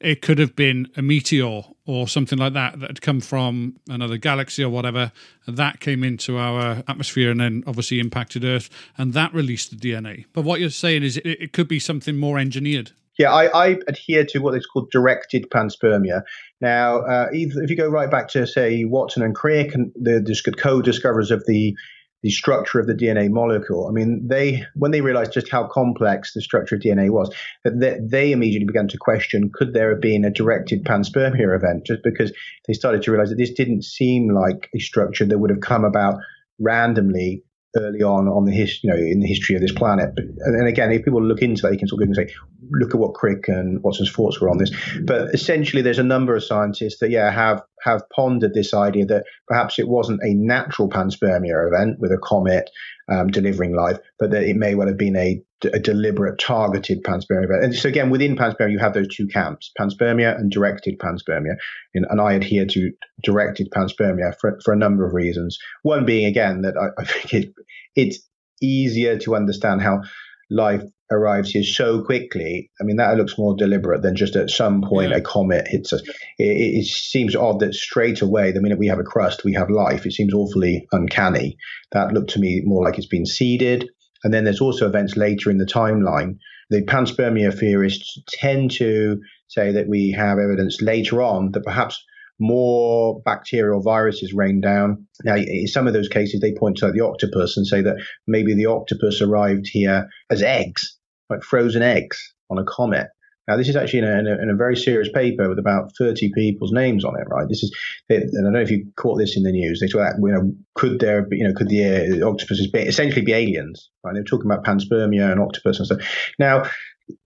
[0.00, 4.16] it could have been a meteor or something like that that had come from another
[4.16, 5.12] galaxy or whatever.
[5.46, 10.24] That came into our atmosphere and then obviously impacted Earth, and that released the DNA.
[10.32, 12.92] But what you're saying is it, it could be something more engineered.
[13.18, 16.22] Yeah, I, I, adhere to what is called directed panspermia.
[16.62, 20.52] Now, uh, if you go right back to say Watson and Crick, and the, the
[20.52, 21.76] co-discoverers of the
[22.22, 23.88] the structure of the DNA molecule.
[23.88, 27.78] I mean, they when they realized just how complex the structure of DNA was, that
[27.80, 31.86] they, they, immediately began to question: Could there have been a directed panspermia event?
[31.86, 32.32] Just because
[32.66, 35.84] they started to realize that this didn't seem like a structure that would have come
[35.84, 36.20] about
[36.58, 37.42] randomly
[37.76, 40.10] early on on the his, you know in the history of this planet.
[40.14, 42.32] But, and again, if people look into that, you can sort of say,
[42.70, 44.70] look at what Crick and Watson's thoughts were on this.
[45.02, 49.24] But essentially, there's a number of scientists that yeah have have pondered this idea that
[49.46, 52.70] perhaps it wasn't a natural panspermia event with a comet
[53.10, 57.62] um, delivering life, but that it may well have been a, a deliberate, targeted panspermia.
[57.62, 61.56] And so again, within panspermia, you have those two camps: panspermia and directed panspermia.
[61.94, 62.92] And, and I adhere to
[63.22, 65.58] directed panspermia for, for a number of reasons.
[65.82, 67.54] One being again that I, I think it,
[67.96, 68.20] it's
[68.62, 70.02] easier to understand how
[70.50, 74.82] life arrives here so quickly, I mean, that looks more deliberate than just at some
[74.82, 75.16] point yeah.
[75.16, 76.02] a comet hits us.
[76.38, 79.70] It, it, seems odd that straight away, the minute we have a crust, we have
[79.70, 80.06] life.
[80.06, 81.56] It seems awfully uncanny.
[81.92, 83.88] That looked to me more like it's been seeded.
[84.24, 86.38] And then there's also events later in the timeline.
[86.68, 92.02] The panspermia theorists tend to say that we have evidence later on that perhaps
[92.38, 95.06] more bacterial viruses rain down.
[95.24, 98.54] Now, in some of those cases, they point to the octopus and say that maybe
[98.54, 100.96] the octopus arrived here as eggs
[101.30, 103.08] like frozen eggs on a comet.
[103.48, 105.92] Now, this is actually in a, in a, in a very serious paper with about
[105.98, 107.48] 30 people's names on it, right?
[107.48, 107.76] This is,
[108.08, 109.80] and I don't know if you caught this in the news.
[109.80, 112.80] They talk about, you know, could there be, you know, could the uh, octopuses be,
[112.80, 114.14] essentially be aliens, right?
[114.14, 116.32] They were talking about panspermia and octopus and stuff.
[116.38, 116.64] Now,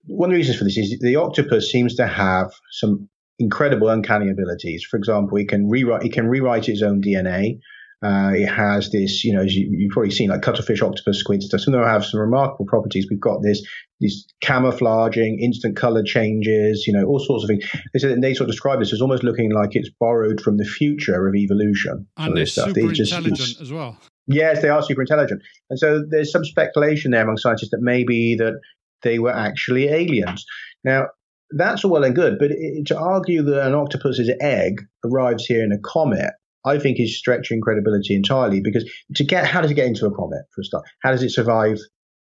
[0.05, 4.29] one of the reasons for this is the octopus seems to have some incredible uncanny
[4.29, 4.83] abilities.
[4.83, 7.59] For example, it can rewrite, it can rewrite its own DNA.
[8.03, 11.61] Uh, it has this, you know, you, have probably seen like cuttlefish, octopus, squid stuff.
[11.61, 13.07] Some of them have some remarkable properties.
[13.09, 13.65] We've got this,
[13.99, 17.65] these camouflaging, instant color changes, you know, all sorts of things.
[17.93, 20.65] They, said, they sort of describe this as almost looking like it's borrowed from the
[20.65, 22.07] future of evolution.
[22.17, 23.97] And they're super they just, intelligent as well.
[24.27, 25.41] Yes, they are super intelligent.
[25.69, 28.59] And so there's some speculation there among scientists that maybe that
[29.03, 30.45] they were actually aliens.
[30.83, 31.07] Now,
[31.51, 35.63] that's all well and good, but it, to argue that an octopus's egg arrives here
[35.63, 36.31] in a comet
[36.65, 40.11] I think is stretching credibility entirely because to get how does it get into a
[40.11, 40.85] comet for a start?
[41.01, 41.77] How does it survive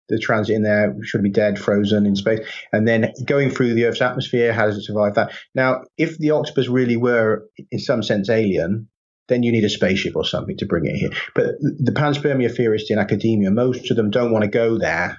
[0.08, 0.96] the transit in there?
[1.04, 2.40] Should it be dead, frozen in space,
[2.72, 4.54] and then going through the Earth's atmosphere.
[4.54, 5.32] How does it survive that?
[5.54, 8.88] Now, if the octopus really were in some sense alien,
[9.28, 11.12] then you need a spaceship or something to bring it here.
[11.36, 15.18] But the panspermia theorists in academia, most of them don't want to go there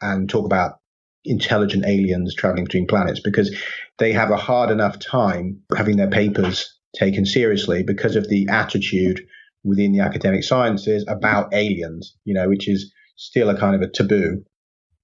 [0.00, 0.78] and talk about
[1.24, 3.54] intelligent aliens traveling between planets because
[3.98, 9.20] they have a hard enough time having their papers taken seriously because of the attitude
[9.64, 13.90] within the academic sciences about aliens, you know, which is still a kind of a
[13.90, 14.44] taboo.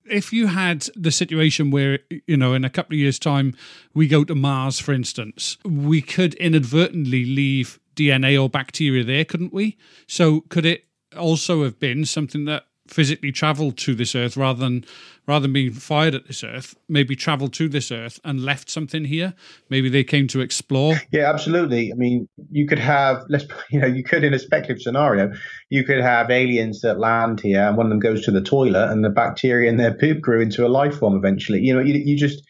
[0.05, 3.55] If you had the situation where, you know, in a couple of years' time,
[3.94, 9.53] we go to Mars, for instance, we could inadvertently leave DNA or bacteria there, couldn't
[9.53, 9.76] we?
[10.09, 10.85] So could it
[11.16, 14.85] also have been something that physically traveled to this earth rather than
[15.26, 19.05] rather than being fired at this earth maybe traveled to this earth and left something
[19.05, 19.33] here
[19.68, 23.87] maybe they came to explore yeah absolutely i mean you could have let's you know
[23.87, 25.33] you could in a speculative scenario
[25.68, 28.90] you could have aliens that land here and one of them goes to the toilet
[28.90, 31.94] and the bacteria in their poop grew into a life form eventually you know you,
[31.94, 32.42] you just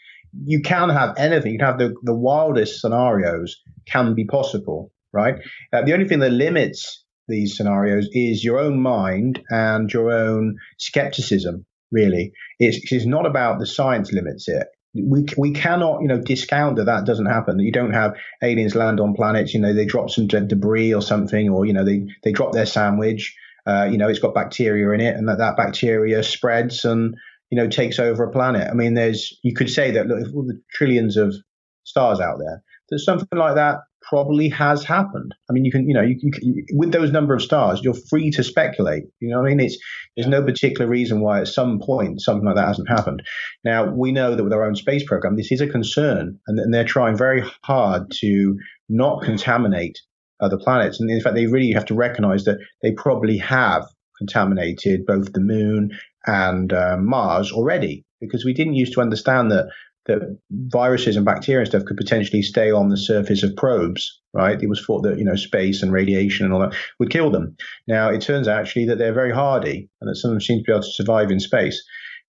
[0.44, 1.53] you can have anything.
[1.53, 5.37] You can have the, the wildest scenarios can be possible, right?
[5.72, 10.56] Uh, the only thing that limits these scenarios is your own mind and your own
[10.78, 11.64] skepticism.
[11.92, 14.66] Really, it's, it's not about the science limits it.
[14.94, 18.74] We, we cannot you know discount that that doesn't happen that you don't have aliens
[18.74, 22.08] land on planets you know they drop some debris or something or you know they
[22.24, 23.36] they drop their sandwich
[23.68, 27.14] uh, you know it's got bacteria in it and that that bacteria spreads and
[27.50, 30.42] you know takes over a planet i mean there's you could say that look all
[30.42, 31.36] the trillions of
[31.84, 33.76] stars out there there's something like that
[34.11, 35.33] probably has happened.
[35.49, 38.31] I mean, you can, you know, you, you, with those number of stars, you're free
[38.33, 39.05] to speculate.
[39.20, 39.79] You know, I mean, it's
[40.16, 43.23] there's no particular reason why at some point something like that hasn't happened.
[43.64, 46.75] Now we know that with our own space program, this is a concern, and, and
[46.75, 49.99] they're trying very hard to not contaminate
[50.40, 51.01] other planets.
[51.01, 53.85] And in fact, they really have to recognize that they probably have
[54.18, 55.90] contaminated both the moon
[56.27, 59.70] and um, Mars already, because we didn't used to understand that
[60.06, 64.60] that viruses and bacteria and stuff could potentially stay on the surface of probes, right?
[64.60, 67.56] It was thought that, you know, space and radiation and all that would kill them.
[67.86, 70.58] Now, it turns out actually that they're very hardy and that some of them seem
[70.58, 71.82] to be able to survive in space,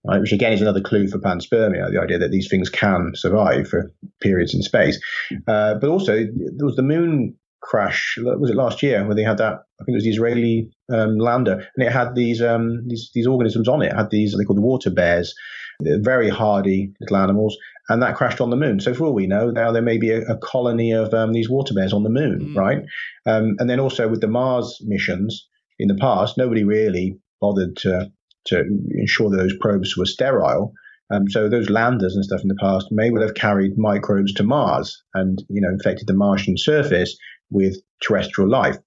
[0.06, 0.20] right?
[0.20, 3.92] Which again is another clue for panspermia, the idea that these things can survive for
[4.22, 5.00] periods in space.
[5.48, 9.38] Uh, but also, there was the moon crash, was it last year, where they had
[9.38, 13.12] that, I think it was the Israeli um, lander, and it had these, um, these,
[13.14, 15.34] these organisms on it, it had these, they called the water bears
[16.02, 17.58] very hardy little animals,
[17.90, 18.80] and that crashed on the moon.
[18.80, 21.50] So for all we know, now there may be a, a colony of um, these
[21.50, 22.56] water bears on the moon, mm.
[22.56, 22.84] right?
[23.26, 25.48] Um, and then also with the Mars missions
[25.80, 28.12] in the past, nobody really bothered to
[28.46, 28.64] to
[28.96, 30.74] ensure that those probes were sterile.
[31.14, 34.44] Um, so those landers and stuff in the past may well have carried microbes to
[34.44, 37.18] Mars and you know infected the Martian surface
[37.50, 38.78] with terrestrial life.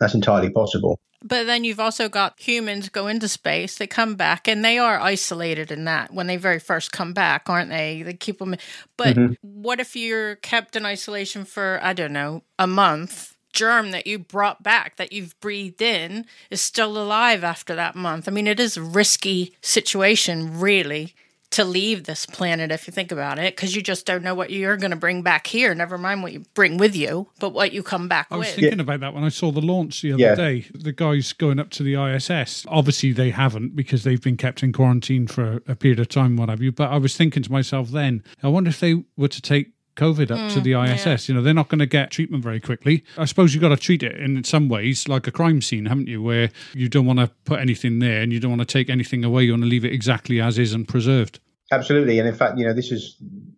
[0.00, 1.00] That's entirely possible.
[1.22, 5.00] But then you've also got humans go into space, they come back, and they are
[5.00, 8.02] isolated in that when they very first come back, aren't they?
[8.02, 8.56] They keep them.
[8.96, 9.34] But mm-hmm.
[9.42, 13.36] what if you're kept in isolation for, I don't know, a month?
[13.52, 18.26] Germ that you brought back, that you've breathed in, is still alive after that month.
[18.26, 21.14] I mean, it is a risky situation, really
[21.52, 24.50] to leave this planet if you think about it because you just don't know what
[24.50, 27.72] you're going to bring back here never mind what you bring with you but what
[27.72, 28.56] you come back I was with.
[28.56, 28.82] thinking yeah.
[28.82, 30.34] about that when I saw the launch the other yeah.
[30.34, 34.62] day the guys going up to the ISS obviously they haven't because they've been kept
[34.62, 37.52] in quarantine for a period of time what have you but I was thinking to
[37.52, 41.28] myself then I wonder if they were to take COVID up mm, to the ISS.
[41.28, 41.32] Yeah.
[41.32, 43.04] You know, they're not going to get treatment very quickly.
[43.16, 46.08] I suppose you've got to treat it in some ways like a crime scene, haven't
[46.08, 46.22] you?
[46.22, 49.24] Where you don't want to put anything there and you don't want to take anything
[49.24, 49.44] away.
[49.44, 51.40] You want to leave it exactly as is and preserved.
[51.70, 53.16] Absolutely, and in fact, you know, this has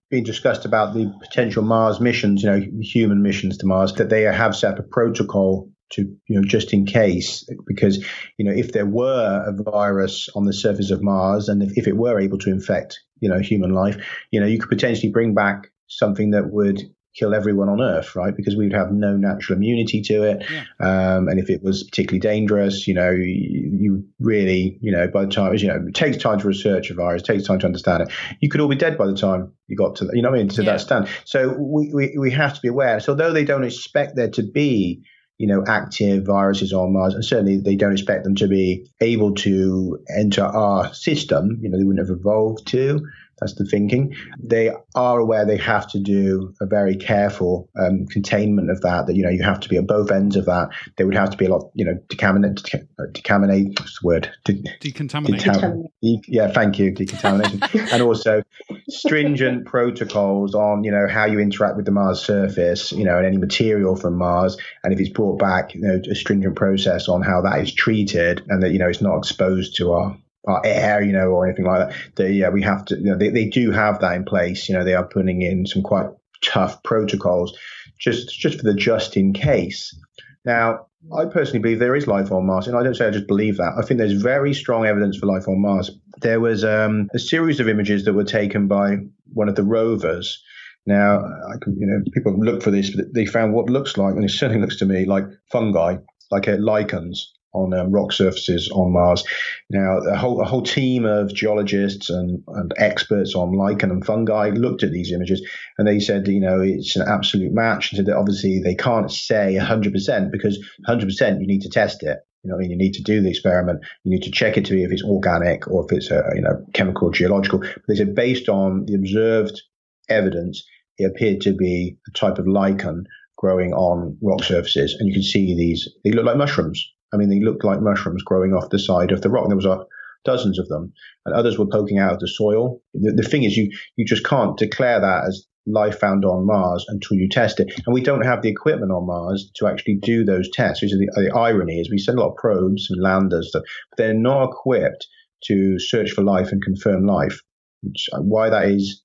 [0.09, 4.23] been discussed about the potential Mars missions, you know, human missions to Mars, that they
[4.23, 8.05] have set up a protocol to, you know, just in case, because,
[8.39, 11.89] you know, if there were a virus on the surface of Mars and if, if
[11.89, 13.97] it were able to infect, you know, human life,
[14.31, 16.83] you know, you could potentially bring back something that would
[17.15, 18.35] kill everyone on Earth, right?
[18.37, 20.45] Because we would have no natural immunity to it.
[20.51, 20.65] Yeah.
[20.81, 25.25] Um, and if it was particularly dangerous, you know, you, you, really, you know, by
[25.25, 27.67] the time, you know, it takes time to research a virus, it takes time to
[27.67, 28.13] understand it.
[28.41, 30.49] You could all be dead by the time you got to, you know I mean,
[30.49, 30.73] to yeah.
[30.73, 31.09] that stand.
[31.25, 32.99] So we, we, we have to be aware.
[32.99, 35.05] So although they don't expect there to be,
[35.39, 39.35] you know, active viruses on Mars, and certainly they don't expect them to be able
[39.37, 43.01] to enter our system, you know, they wouldn't have evolved to.
[43.41, 44.15] That's the thinking.
[44.43, 49.07] They are aware they have to do a very careful um, containment of that.
[49.07, 50.71] That you know you have to be at both ends of that.
[50.97, 52.63] There would have to be a lot, you know, decontaminate,
[52.99, 53.81] decontaminate.
[53.81, 54.31] What's the word?
[54.45, 55.89] De- decontaminate.
[56.03, 56.93] De- yeah, thank you.
[56.93, 58.43] Decontamination, and also
[58.89, 63.27] stringent protocols on you know how you interact with the Mars surface, you know, and
[63.27, 67.23] any material from Mars, and if it's brought back, you know, a stringent process on
[67.23, 70.17] how that is treated, and that you know it's not exposed to our
[70.65, 71.97] air, you know, or anything like that.
[72.17, 74.69] They, yeah, we have to, you know, they, they do have that in place.
[74.69, 76.09] You know, they are putting in some quite
[76.43, 77.57] tough protocols
[77.99, 79.97] just, just for the just in case.
[80.45, 83.27] Now, I personally believe there is life on Mars, and I don't say I just
[83.27, 83.75] believe that.
[83.79, 85.91] I think there's very strong evidence for life on Mars.
[86.21, 88.97] There was um, a series of images that were taken by
[89.33, 90.43] one of the rovers.
[90.87, 94.15] Now, I can, you know, people look for this, but they found what looks like,
[94.15, 95.97] and it certainly looks to me like fungi,
[96.31, 99.25] like uh, lichens on um, rock surfaces on Mars.
[99.71, 104.51] Now, a whole, a whole team of geologists and, and experts on lichen and fungi
[104.51, 105.41] looked at these images
[105.79, 107.93] and they said, you know, it's an absolute match.
[107.93, 112.19] And said that obviously they can't say 100% because 100% you need to test it.
[112.43, 113.81] You know, I mean, you need to do the experiment.
[114.05, 116.43] You need to check it to see if it's organic or if it's a, you
[116.43, 117.61] know, chemical, geological.
[117.61, 119.63] But they said based on the observed
[120.11, 120.63] evidence,
[120.99, 123.07] it appeared to be a type of lichen
[123.39, 124.95] growing on rock surfaces.
[124.99, 126.87] And you can see these, they look like mushrooms.
[127.13, 129.49] I mean, they looked like mushrooms growing off the side of the rock.
[129.49, 129.85] There was a
[130.25, 130.93] dozens of them,
[131.27, 132.81] and others were poking out of the soil.
[132.95, 136.85] The, the thing is, you you just can't declare that as life found on Mars
[136.89, 137.73] until you test it.
[137.87, 140.83] And we don't have the equipment on Mars to actually do those tests.
[140.83, 143.63] Which is the, the irony is we send a lot of probes and landers, but
[143.97, 145.07] they're not equipped
[145.45, 147.41] to search for life and confirm life.
[147.83, 149.03] Which, uh, why that is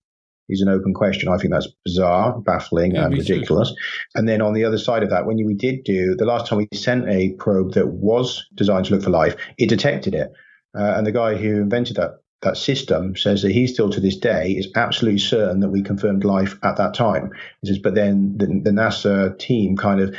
[0.50, 1.30] is an open question.
[1.30, 3.70] I think that's bizarre, baffling, yeah, and ridiculous.
[3.70, 3.76] Too.
[4.16, 6.58] And then on the other side of that, when we did do the last time
[6.58, 10.32] we sent a probe that was designed to look for life, it detected it.
[10.78, 14.18] Uh, and the guy who invented that that system says that he still to this
[14.18, 17.32] day is absolutely certain that we confirmed life at that time.
[17.62, 20.16] He says, but then the, the NASA team kind of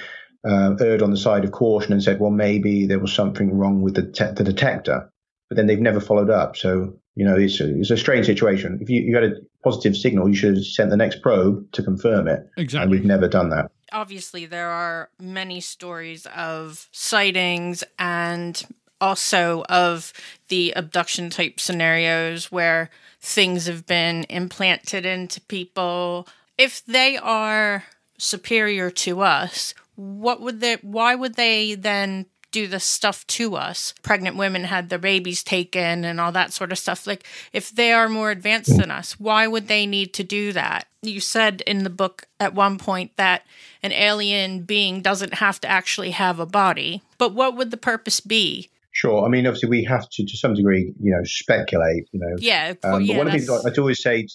[0.46, 3.80] uh, erred on the side of caution and said, well, maybe there was something wrong
[3.80, 5.10] with the, te- the detector.
[5.48, 6.56] But then they've never followed up.
[6.56, 8.78] So, you know, it's a, it's a strange situation.
[8.82, 11.82] If you, you had a positive signal, you should have sent the next probe to
[11.82, 12.48] confirm it.
[12.56, 12.82] Exactly.
[12.82, 13.70] And we've never done that.
[13.92, 18.62] Obviously, there are many stories of sightings and
[19.00, 20.12] also of
[20.48, 22.90] the abduction type scenarios where
[23.20, 26.28] things have been implanted into people.
[26.56, 27.84] If they are
[28.18, 33.94] superior to us, what would they why would they then do this stuff to us?
[34.02, 37.06] Pregnant women had their babies taken and all that sort of stuff.
[37.06, 40.86] Like if they are more advanced than us, why would they need to do that?
[41.02, 43.42] You said in the book at one point that
[43.82, 47.02] an alien being doesn't have to actually have a body.
[47.18, 48.68] But what would the purpose be?
[48.92, 49.24] Sure.
[49.24, 52.08] I mean, obviously, we have to, to some degree, you know, speculate.
[52.12, 52.36] You know.
[52.38, 52.74] Yeah.
[52.82, 54.26] Um, yeah but one of the things I'd always say,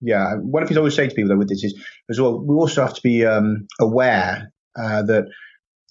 [0.00, 1.80] yeah, one of the things I always say to people though with this is,
[2.10, 5.26] as well, we also have to be um, aware uh, that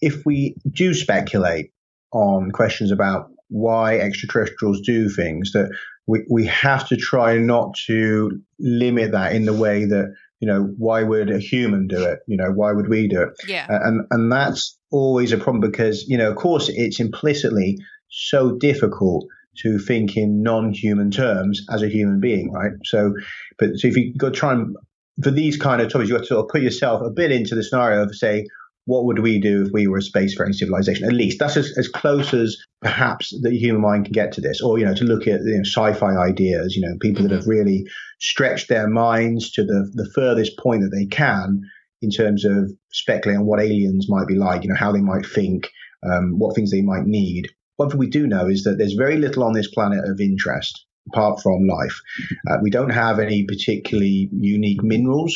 [0.04, 1.72] if we do speculate
[2.12, 5.70] on questions about why extraterrestrials do things, that
[6.08, 10.74] we, we have to try not to limit that in the way that you know
[10.78, 12.20] why would a human do it?
[12.28, 13.30] You know why would we do it?
[13.48, 13.66] Yeah.
[13.70, 17.78] And and that's always a problem because you know of course it's implicitly
[18.10, 19.26] so difficult
[19.60, 22.72] to think in non-human terms as a human being, right?
[22.86, 23.14] So,
[23.60, 24.76] but so if you go try and
[25.24, 27.32] for these kind of topics, you have got to sort of put yourself a bit
[27.32, 28.48] into the scenario of say,
[28.86, 31.06] what would we do if we were a spacefaring civilization?
[31.06, 34.62] At least that's as, as close as perhaps the human mind can get to this,
[34.62, 36.76] or you know, to look at you know, sci-fi ideas.
[36.76, 37.30] You know, people mm-hmm.
[37.30, 37.86] that have really
[38.20, 41.62] stretched their minds to the the furthest point that they can
[42.02, 44.64] in terms of speculating on what aliens might be like.
[44.64, 45.70] You know, how they might think,
[46.04, 49.18] um, what things they might need one thing we do know is that there's very
[49.18, 52.02] little on this planet of interest apart from life.
[52.50, 55.36] Uh, we don't have any particularly unique minerals.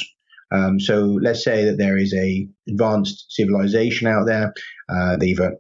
[0.52, 4.54] Um, so let's say that there is a advanced civilization out there.
[4.90, 5.58] Uh, they either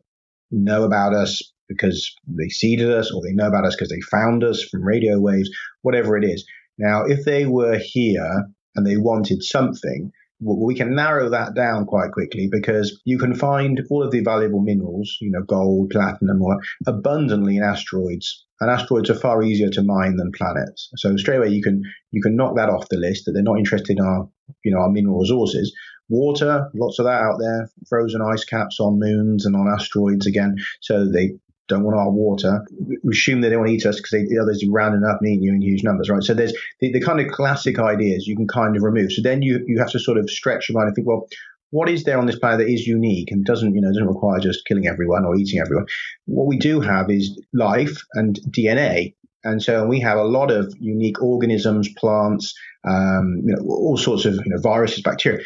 [0.52, 4.44] know about us because they seeded us, or they know about us because they found
[4.44, 5.50] us from radio waves,
[5.82, 6.46] whatever it is.
[6.78, 12.12] Now, if they were here and they wanted something, we can narrow that down quite
[12.12, 16.60] quickly because you can find all of the valuable minerals, you know, gold, platinum, or
[16.86, 18.46] abundantly in asteroids.
[18.60, 20.90] And asteroids are far easier to mine than planets.
[20.98, 23.60] So straight away you can you can knock that off the list that they're not
[23.60, 24.30] interested in our
[24.64, 25.74] you know our mineral resources.
[26.10, 27.70] Water, lots of that out there.
[27.90, 30.56] Frozen ice caps on moons and on asteroids again.
[30.82, 31.34] So they
[31.68, 32.66] don't want our water.
[33.04, 35.30] We assume they don't want to eat us because the others are rounding up and
[35.30, 36.24] eating you in huge numbers, right?
[36.24, 39.12] So there's the, the kind of classic ideas you can kind of remove.
[39.12, 41.28] So then you you have to sort of stretch your mind and think, well,
[41.70, 44.40] what is there on this planet that is unique and doesn't you know doesn't require
[44.40, 45.86] just killing everyone or eating everyone?
[46.26, 49.16] What we do have is life and DNA.
[49.44, 52.54] And so we have a lot of unique organisms, plants,
[52.86, 55.46] um, you know, all sorts of you know, viruses, bacteria.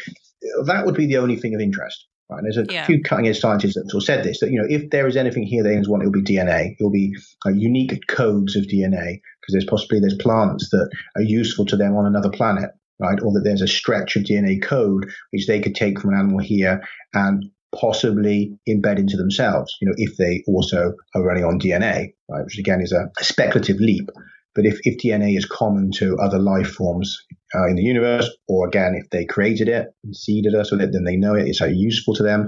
[0.64, 2.06] That would be the only thing of interest.
[2.30, 2.38] Right?
[2.38, 2.86] And there's a yeah.
[2.86, 5.16] few cutting edge scientists that sort of said this that you know if there is
[5.16, 6.76] anything here they want, it'll be DNA.
[6.78, 7.14] It'll be
[7.46, 11.96] uh, unique codes of DNA because there's possibly there's plants that are useful to them
[11.96, 13.20] on another planet, right?
[13.22, 16.38] Or that there's a stretch of DNA code which they could take from an animal
[16.38, 17.44] here and
[17.74, 19.76] possibly embed into themselves.
[19.80, 22.44] You know, if they also are running on DNA, right?
[22.44, 24.10] Which again is a speculative leap.
[24.54, 27.24] But if, if DNA is common to other life forms
[27.54, 30.90] uh, in the universe, or again, if they created it and seeded us with it,
[30.92, 32.46] then they know it, it's so useful to them.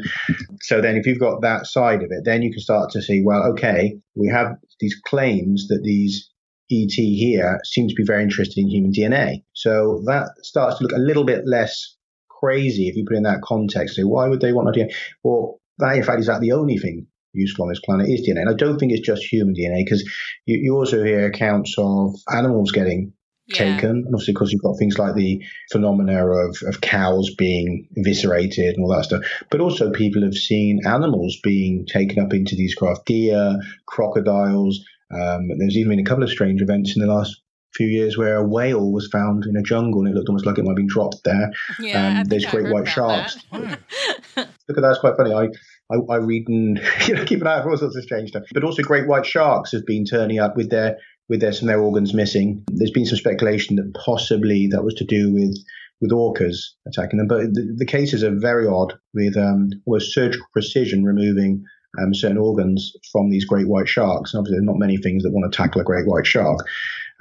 [0.63, 3.23] So then if you've got that side of it, then you can start to see,
[3.25, 6.31] well, okay, we have these claims that these
[6.71, 9.43] ET here seem to be very interested in human DNA.
[9.53, 11.97] So that starts to look a little bit less
[12.29, 13.97] crazy if you put in that context.
[13.97, 14.95] So why would they want our DNA?
[15.23, 18.43] Well, that in fact is that the only thing useful on this planet is DNA.
[18.43, 20.03] And I don't think it's just human DNA because
[20.47, 23.13] you, you also hear accounts of animals getting
[23.47, 23.75] yeah.
[23.75, 23.91] taken.
[23.91, 28.85] And obviously, because you've got things like the phenomena of, of cows being eviscerated and
[28.85, 29.25] all that stuff.
[29.51, 34.85] But also, people have seen animals being taken up into these craft deer, crocodiles.
[35.11, 37.41] Um, there's even been a couple of strange events in the last
[37.75, 40.59] few years where a whale was found in a jungle and it looked almost like
[40.59, 41.53] it might have been dropped there.
[41.81, 43.37] Yeah, um, there's great white sharks.
[43.53, 45.33] Look at that, it's quite funny.
[45.33, 45.49] I
[45.91, 48.31] I, I read and you know, keep an eye out for all sorts of strange
[48.31, 48.45] stuff.
[48.53, 50.99] But also, great white sharks have been turning up with their
[51.29, 52.65] with their, some of their organs missing.
[52.69, 55.57] There's been some speculation that possibly that was to do with
[56.01, 56.57] with orcas
[56.87, 61.65] attacking them, but the, the cases are very odd with um, almost surgical precision removing
[61.99, 64.35] um, certain organs from these great white sharks.
[64.35, 66.59] And obviously, there's not many things that want to tackle a great white shark.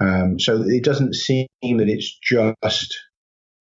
[0.00, 2.98] Um, so it doesn't seem that it's just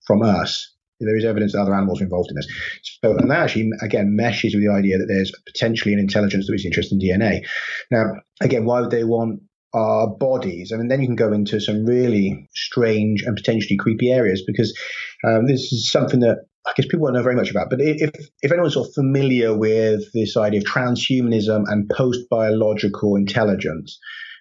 [0.05, 0.71] from us.
[0.99, 2.47] There is evidence that other animals are involved in this.
[3.03, 6.53] So, and that actually, again, meshes with the idea that there's potentially an intelligence that
[6.53, 7.45] is interested in DNA.
[7.91, 8.05] Now,
[8.41, 9.41] again, why would they want
[9.73, 10.71] our bodies.
[10.71, 14.77] I mean, then you can go into some really strange and potentially creepy areas because
[15.25, 17.69] um, this is something that I guess people don't know very much about.
[17.69, 18.11] But if
[18.41, 23.99] if anyone's sort of familiar with this idea of transhumanism and post biological intelligence,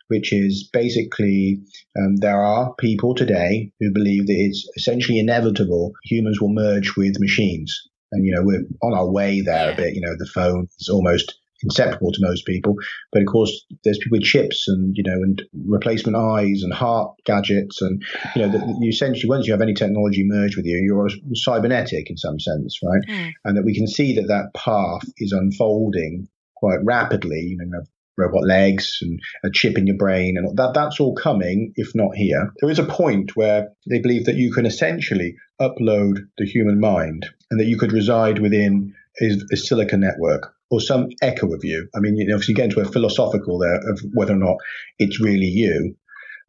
[0.08, 1.60] which is basically
[1.98, 7.18] um, there are people today who believe that it's essentially inevitable humans will merge with
[7.18, 7.88] machines.
[8.12, 9.94] And, you know, we're on our way there a bit.
[9.94, 12.74] You know, the phone is almost inseparable to most people.
[13.12, 17.14] But of course, there's people with chips and you know and replacement eyes and heart
[17.24, 18.02] gadgets and
[18.34, 22.10] you know that you essentially once you have any technology merged with you, you're cybernetic
[22.10, 23.02] in some sense, right?
[23.08, 23.30] Mm.
[23.44, 27.40] And that we can see that that path is unfolding quite rapidly.
[27.40, 27.82] You know,
[28.16, 32.14] robot legs and a chip in your brain and that that's all coming if not
[32.14, 36.78] here there is a point where they believe that you can essentially upload the human
[36.78, 41.60] mind and that you could reside within a, a silicon network or some echo of
[41.62, 41.86] you.
[41.94, 44.56] I mean, you know, you get into a philosophical there of whether or not
[44.98, 45.94] it's really you,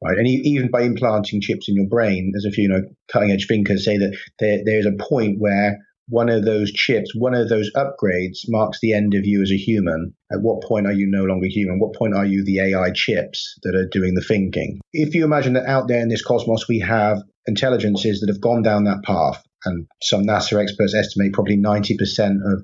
[0.02, 0.18] right?
[0.18, 3.48] And even by implanting chips in your brain, there's a few, you know, cutting edge
[3.48, 7.70] thinkers say that there, there's a point where one of those chips, one of those
[7.76, 10.14] upgrades marks the end of you as a human.
[10.32, 11.80] At what point are you no longer human?
[11.80, 14.80] What point are you the AI chips that are doing the thinking?
[14.94, 18.62] If you imagine that out there in this cosmos, we have intelligences that have gone
[18.64, 21.98] down that path, and some NASA experts estimate probably 90%
[22.46, 22.64] of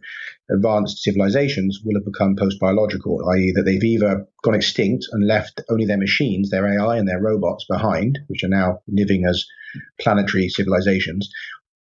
[0.50, 5.62] advanced civilizations will have become post biological, i.e., that they've either gone extinct and left
[5.70, 9.46] only their machines, their AI, and their robots behind, which are now living as
[10.00, 11.30] planetary civilizations,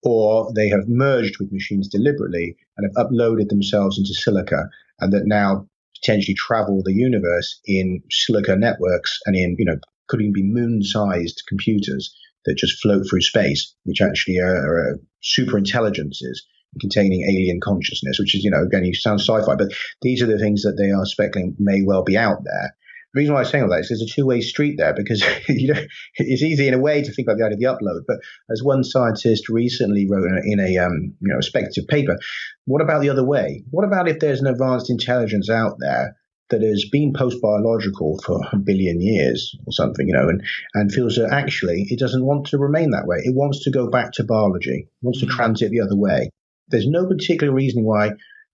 [0.03, 5.25] or they have merged with machines deliberately and have uploaded themselves into silica, and that
[5.25, 10.43] now potentially travel the universe in silica networks and in, you know, could even be
[10.43, 16.43] moon sized computers that just float through space, which actually are, are super intelligences
[16.79, 20.39] containing alien consciousness, which is, you know, again, you sound sci-fi, but these are the
[20.39, 22.75] things that they are speculating may well be out there.
[23.13, 25.73] The reason why I'm saying all that is there's a two-way street there because you
[25.73, 25.81] know
[26.15, 28.17] it's easy in a way to think about the idea of the upload, but
[28.49, 32.17] as one scientist recently wrote in a, in a um, you know a speculative paper,
[32.65, 33.63] what about the other way?
[33.69, 36.15] What about if there's an advanced intelligence out there
[36.51, 40.43] that has been post-biological for a billion years or something, you know, and,
[40.73, 43.17] and feels that actually it doesn't want to remain that way.
[43.23, 45.31] It wants to go back to biology, it wants to mm.
[45.31, 46.31] transit the other way.
[46.71, 48.11] There's no particular reason why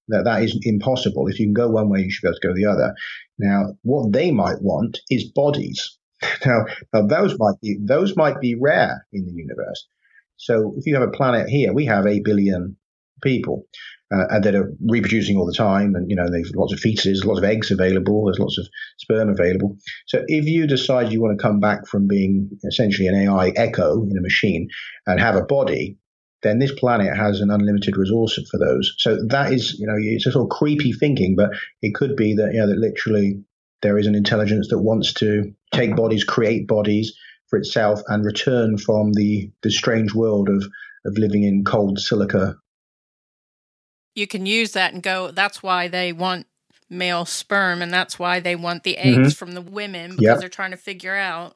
[0.09, 1.27] that that is impossible.
[1.27, 2.93] If you can go one way, you should be able to go the other.
[3.37, 5.97] Now, what they might want is bodies.
[6.45, 9.87] Now, now those might be those might be rare in the universe.
[10.37, 12.75] So if you have a planet here, we have eight billion
[13.21, 13.65] people
[14.11, 17.25] uh, and that are reproducing all the time, and you know they've lots of fetuses,
[17.25, 19.77] lots of eggs available, there's lots of sperm available.
[20.07, 24.03] So if you decide you want to come back from being essentially an AI echo
[24.03, 24.69] in a machine
[25.05, 25.97] and have a body,
[26.47, 28.95] then this planet has an unlimited resource for those.
[28.97, 32.33] So that is, you know, it's a sort of creepy thinking, but it could be
[32.35, 33.43] that, you know, that literally
[33.81, 37.13] there is an intelligence that wants to take bodies, create bodies
[37.47, 40.63] for itself, and return from the the strange world of
[41.05, 42.55] of living in cold silica.
[44.15, 45.31] You can use that and go.
[45.31, 46.47] That's why they want
[46.89, 49.29] male sperm, and that's why they want the eggs mm-hmm.
[49.29, 50.39] from the women because yep.
[50.39, 51.55] they're trying to figure out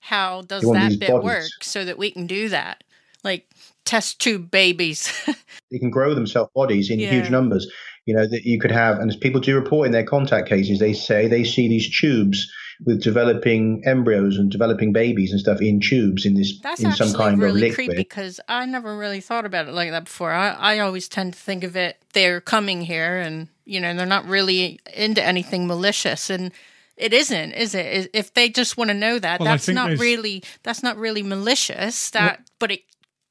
[0.00, 1.24] how does that bit bodies.
[1.24, 2.82] work so that we can do that.
[3.22, 3.48] Like
[3.90, 5.12] test tube babies.
[5.72, 7.10] they can grow themselves bodies in yeah.
[7.10, 7.66] huge numbers.
[8.06, 10.78] You know that you could have, and as people do report in their contact cases,
[10.78, 12.50] they say they see these tubes
[12.86, 17.12] with developing embryos and developing babies and stuff in tubes in this That's in some
[17.12, 17.88] kind really of liquid.
[17.88, 20.32] creepy because I never really thought about it like that before.
[20.32, 24.06] I, I always tend to think of it they're coming here and you know they're
[24.06, 26.52] not really into anything malicious and
[26.96, 28.10] it isn't, is it?
[28.12, 32.10] If they just want to know that, well, that's not really that's not really malicious.
[32.10, 32.82] That, well, but it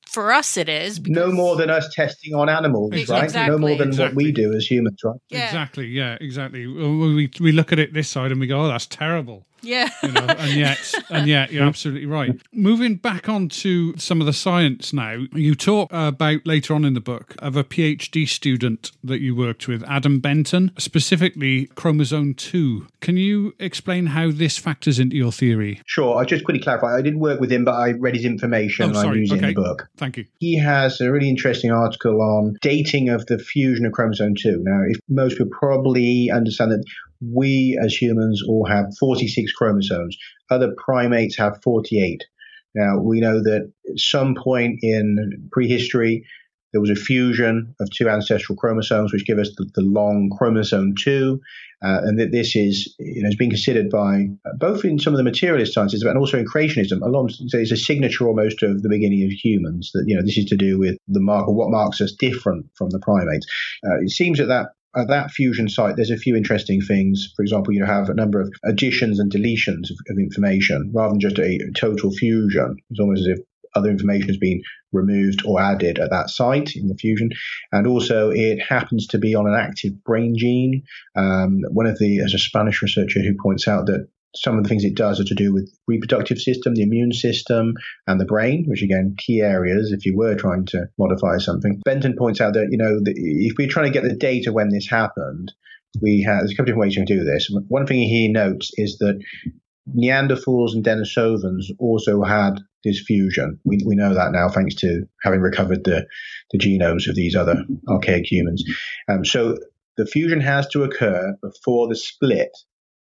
[0.10, 3.90] for us it is no more than us testing on animals right no more than
[3.90, 4.06] exactly.
[4.06, 5.46] what we do as humans right yeah.
[5.46, 8.88] exactly yeah exactly we, we look at it this side and we go oh that's
[8.88, 9.90] terrible yeah.
[10.04, 12.40] You know, and yet, and yet, you're absolutely right.
[12.52, 16.94] Moving back on to some of the science now, you talk about later on in
[16.94, 22.88] the book of a PhD student that you worked with, Adam Benton, specifically chromosome 2.
[23.02, 25.82] Can you explain how this factors into your theory?
[25.86, 26.18] Sure.
[26.18, 26.96] I'll just quickly clarify.
[26.96, 29.40] I didn't work with him, but I read his information oh, and I use okay.
[29.40, 29.88] it in the book.
[29.98, 30.26] Thank you.
[30.40, 34.62] He has a really interesting article on dating of the fusion of chromosome 2.
[34.64, 36.84] Now, if most people probably understand that
[37.22, 40.18] we as humans all have 46 chromosomes.
[40.50, 42.24] Other primates have 48.
[42.76, 46.26] Now, we know that at some point in prehistory,
[46.72, 50.96] there was a fusion of two ancestral chromosomes, which give us the, the long chromosome
[50.96, 51.42] 2.
[51.82, 55.14] Uh, and that this is, you know, has been considered by uh, both in some
[55.14, 57.02] of the materialist sciences, but also in creationism.
[57.02, 60.38] Along, so it's a signature almost of the beginning of humans that, you know, this
[60.38, 63.48] is to do with the mark or what marks us different from the primates.
[63.86, 67.32] Uh, it seems that that at that fusion site, there's a few interesting things.
[67.36, 71.20] For example, you have a number of additions and deletions of, of information rather than
[71.20, 72.78] just a total fusion.
[72.90, 73.40] It's almost as if
[73.76, 74.62] other information has been
[74.92, 77.30] removed or added at that site in the fusion.
[77.72, 80.84] And also, it happens to be on an active brain gene.
[81.16, 84.70] Um, one of the, as a Spanish researcher who points out that some of the
[84.70, 87.74] things it does are to do with reproductive system, the immune system,
[88.08, 91.82] and the brain, which again, key areas if you were trying to modify something.
[91.84, 94.70] Benton points out that, you know, the, if we're trying to get the data when
[94.70, 95.52] this happened,
[96.02, 97.50] we have, there's a couple of different ways you can do this.
[97.68, 99.20] One thing he notes is that
[99.98, 103.60] Neanderthals and Denisovans also had this fusion.
[103.66, 106.06] We, we know that now thanks to having recovered the,
[106.52, 108.64] the genomes of these other archaic humans.
[109.10, 109.58] Um, so
[109.98, 112.52] the fusion has to occur before the split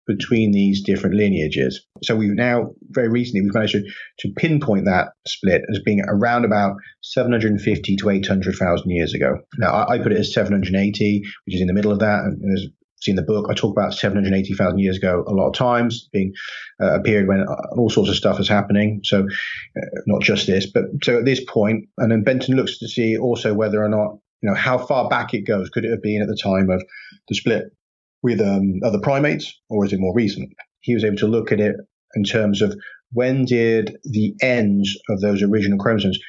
[0.09, 1.85] between these different lineages.
[2.03, 3.83] So we've now, very recently, we've managed to,
[4.21, 9.37] to pinpoint that split as being around about 750 to 800,000 years ago.
[9.59, 12.21] Now, I, I, put it as 780, which is in the middle of that.
[12.23, 12.67] And there's
[13.01, 16.33] seen the book, I talk about 780,000 years ago a lot of times, being
[16.81, 19.01] uh, a period when uh, all sorts of stuff is happening.
[19.03, 22.87] So, uh, not just this, but so at this point, and then Benton looks to
[22.87, 25.69] see also whether or not, you know, how far back it goes.
[25.69, 26.83] Could it have been at the time of
[27.27, 27.71] the split
[28.21, 30.49] with um, other primates, or is it more recent?
[30.81, 31.75] He was able to look at it
[32.15, 32.75] in terms of
[33.11, 36.19] when did the ends of those original chromosomes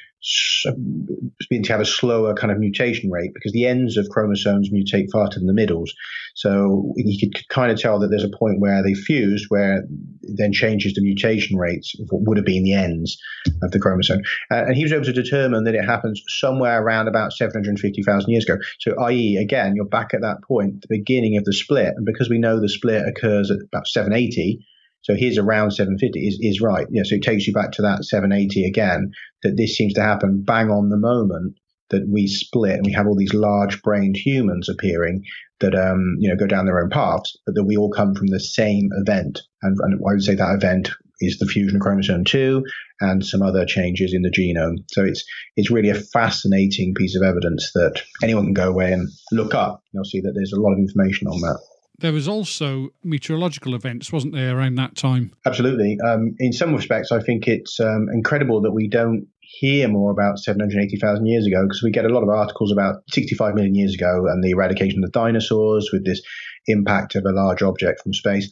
[1.49, 5.11] begin to have a slower kind of mutation rate because the ends of chromosomes mutate
[5.11, 5.93] faster than the middles.
[6.35, 9.83] So you could kind of tell that there's a point where they fused, where
[10.21, 13.17] then changes the mutation rates of what would have been the ends
[13.63, 14.21] of the chromosome.
[14.51, 18.43] Uh, and he was able to determine that it happens somewhere around about 750,000 years
[18.43, 18.57] ago.
[18.79, 21.93] So, i.e., again, you're back at that point, the beginning of the split.
[21.95, 24.65] And because we know the split occurs at about 780,
[25.01, 26.87] so here's around 750 is, is right.
[26.91, 29.11] Yeah, so it takes you back to that 780 again,
[29.43, 31.55] that this seems to happen bang on the moment
[31.89, 35.23] that we split and we have all these large brained humans appearing
[35.59, 38.27] that um, you know go down their own paths, but that we all come from
[38.27, 39.41] the same event.
[39.61, 40.89] And, and I would say that event
[41.19, 42.63] is the fusion of chromosome two
[42.99, 44.83] and some other changes in the genome.
[44.91, 45.23] So it's
[45.55, 49.83] it's really a fascinating piece of evidence that anyone can go away and look up.
[49.93, 51.59] You'll see that there's a lot of information on that.
[52.01, 55.33] There was also meteorological events, wasn't there, around that time?
[55.45, 55.99] Absolutely.
[56.03, 60.39] Um, in some respects, I think it's um, incredible that we don't hear more about
[60.39, 64.25] 780,000 years ago because we get a lot of articles about 65 million years ago
[64.27, 66.21] and the eradication of the dinosaurs with this
[66.65, 68.51] impact of a large object from space.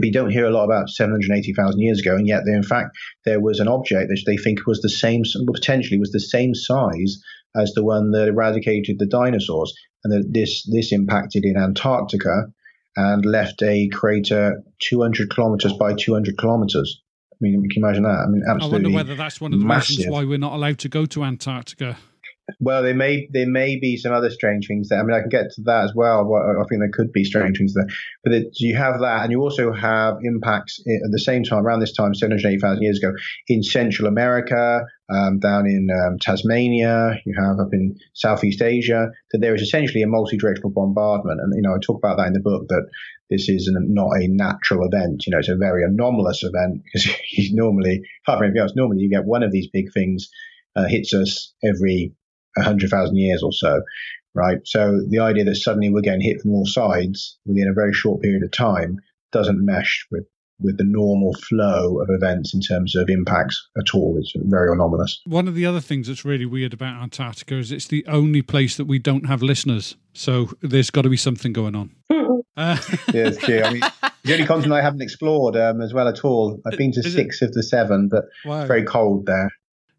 [0.00, 3.60] We don't hear a lot about 780,000 years ago, and yet, in fact, there was
[3.60, 5.22] an object that they think was the same,
[5.54, 7.22] potentially was the same size
[7.54, 9.72] as the one that eradicated the dinosaurs,
[10.02, 12.46] and that this this impacted in Antarctica
[12.96, 17.02] and left a crater 200 kilometers by 200 kilometers.
[17.32, 18.24] I mean, can you imagine that?
[18.26, 18.68] I mean, absolutely.
[18.68, 19.98] I wonder whether that's one of the massive.
[19.98, 21.98] reasons why we're not allowed to go to Antarctica.
[22.60, 24.98] Well, there may there may be some other strange things there.
[24.98, 26.34] I mean, I can get to that as well.
[26.34, 27.86] I think there could be strange things there,
[28.24, 31.80] but it, you have that, and you also have impacts at the same time around
[31.80, 33.12] this time, seven hundred eighty thousand years ago,
[33.48, 34.82] in Central America,
[35.12, 39.10] um, down in um, Tasmania, you have up in Southeast Asia.
[39.32, 42.32] That there is essentially a multi-directional bombardment, and you know I talk about that in
[42.32, 42.88] the book that
[43.30, 45.26] this is an, not a natural event.
[45.26, 47.08] You know, it's a very anomalous event because
[47.52, 50.28] normally, apart from anything else, normally you get one of these big things
[50.76, 52.14] uh, hits us every
[52.56, 53.82] 100,000 years or so,
[54.34, 54.58] right?
[54.64, 58.22] So the idea that suddenly we're getting hit from all sides within a very short
[58.22, 58.98] period of time
[59.32, 60.26] doesn't mesh with
[60.62, 64.16] with the normal flow of events in terms of impacts at all.
[64.18, 65.20] It's very anomalous.
[65.26, 68.76] One of the other things that's really weird about Antarctica is it's the only place
[68.76, 69.96] that we don't have listeners.
[70.12, 71.90] So there's got to be something going on.
[72.10, 72.76] uh,
[73.12, 73.62] yeah, it's true.
[73.62, 73.82] I mean,
[74.24, 76.60] the only continent I haven't explored um, as well at all.
[76.66, 77.46] I've been to is six it?
[77.46, 78.66] of the seven, but wow.
[78.66, 79.50] very cold there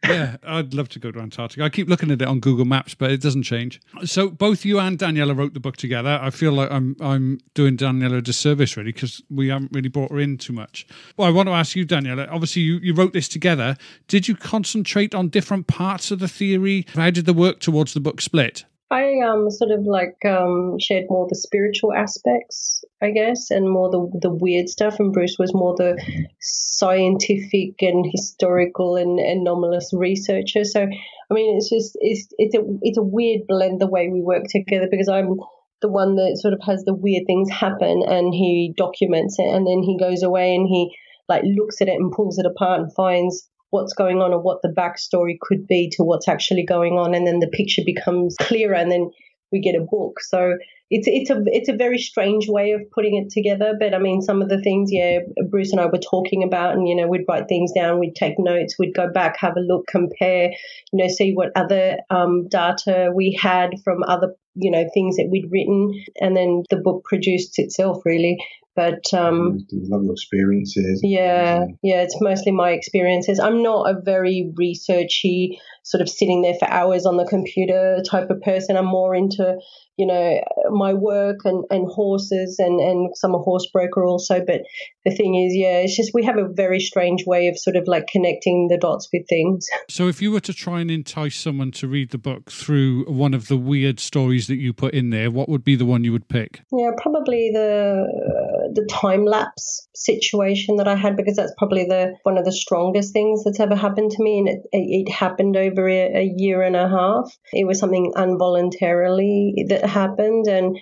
[0.03, 1.63] yeah, I'd love to go to Antarctica.
[1.63, 3.81] I keep looking at it on Google Maps, but it doesn't change.
[4.05, 6.19] So both you and Daniela wrote the book together.
[6.21, 10.11] I feel like I'm I'm doing Daniela a disservice really because we haven't really brought
[10.11, 10.85] her in too much.
[11.17, 12.27] Well, I want to ask you, Daniela.
[12.31, 13.77] Obviously, you, you wrote this together.
[14.07, 16.85] Did you concentrate on different parts of the theory?
[16.93, 18.65] How did the work towards the book split?
[18.91, 23.89] I um sort of like um shared more the spiritual aspects, I guess, and more
[23.89, 25.97] the the weird stuff, and Bruce was more the
[26.39, 30.63] scientific and historical and anomalous researcher.
[30.63, 34.21] So I mean, it's just it's it's a it's a weird blend the way we
[34.21, 35.37] work together because I'm
[35.81, 39.67] the one that sort of has the weird things happen and he documents it and
[39.67, 40.95] then he goes away and he
[41.27, 44.61] like looks at it and pulls it apart and finds what's going on or what
[44.61, 48.75] the backstory could be to what's actually going on and then the picture becomes clearer
[48.75, 49.09] and then
[49.51, 50.53] we get a book so
[50.93, 53.73] it's it's a it's a very strange way of putting it together.
[53.79, 55.19] But I mean, some of the things, yeah,
[55.49, 58.35] Bruce and I were talking about, and you know, we'd write things down, we'd take
[58.37, 60.51] notes, we'd go back, have a look, compare,
[60.91, 65.29] you know, see what other um, data we had from other you know things that
[65.31, 68.37] we'd written, and then the book produced itself really.
[68.75, 71.01] But um, love your experiences.
[71.03, 73.39] Yeah, yeah, it's mostly my experiences.
[73.39, 78.29] I'm not a very researchy sort of sitting there for hours on the computer type
[78.29, 78.77] of person.
[78.77, 79.57] I'm more into
[79.97, 84.43] you know, my work and, and horses and, and I'm a horse broker also.
[84.45, 84.61] But
[85.05, 87.83] the thing is, yeah, it's just we have a very strange way of sort of
[87.87, 89.67] like connecting the dots with things.
[89.89, 93.33] So if you were to try and entice someone to read the book through one
[93.35, 96.11] of the weird stories that you put in there, what would be the one you
[96.11, 96.61] would pick?
[96.71, 102.37] Yeah, probably the the time lapse situation that I had because that's probably the one
[102.37, 106.17] of the strongest things that's ever happened to me, and it, it happened over a,
[106.19, 107.37] a year and a half.
[107.51, 110.77] It was something involuntarily that happened, and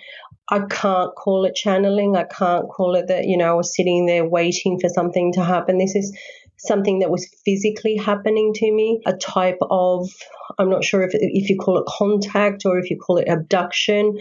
[0.49, 2.17] I can't call it channeling.
[2.17, 5.43] I can't call it that, you know, I was sitting there waiting for something to
[5.43, 5.77] happen.
[5.77, 6.17] This is
[6.57, 10.09] something that was physically happening to me, a type of,
[10.59, 14.19] I'm not sure if, if you call it contact or if you call it abduction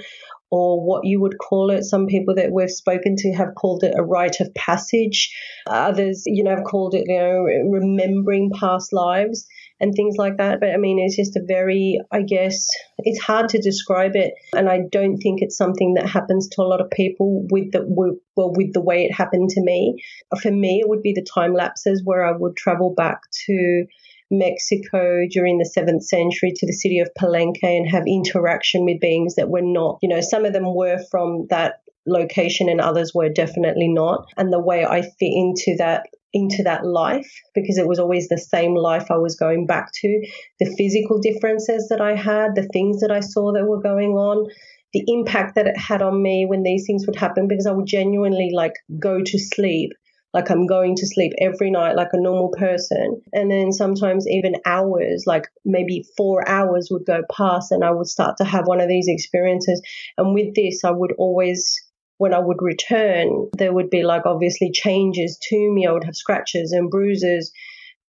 [0.50, 1.82] or what you would call it.
[1.84, 5.36] Some people that we've spoken to have called it a rite of passage.
[5.66, 9.46] Others, you know, have called it, you know, remembering past lives
[9.80, 10.60] and things like that.
[10.60, 12.68] But I mean, it's just a very, I guess,
[12.98, 14.34] it's hard to describe it.
[14.54, 17.84] And I don't think it's something that happens to a lot of people with the,
[17.86, 20.02] well, with the way it happened to me.
[20.42, 23.86] For me, it would be the time lapses where I would travel back to
[24.30, 29.34] Mexico during the seventh century to the city of Palenque and have interaction with beings
[29.34, 33.28] that were not, you know, some of them were from that location and others were
[33.28, 34.26] definitely not.
[34.36, 38.38] And the way I fit into that into that life because it was always the
[38.38, 40.28] same life I was going back to.
[40.60, 44.48] The physical differences that I had, the things that I saw that were going on,
[44.92, 47.86] the impact that it had on me when these things would happen because I would
[47.86, 49.90] genuinely like go to sleep
[50.32, 53.20] like I'm going to sleep every night like a normal person.
[53.32, 58.06] And then sometimes even hours, like maybe four hours would go past and I would
[58.06, 59.82] start to have one of these experiences.
[60.16, 61.80] And with this, I would always
[62.20, 65.86] when I would return, there would be like obviously changes to me.
[65.86, 67.50] I would have scratches and bruises.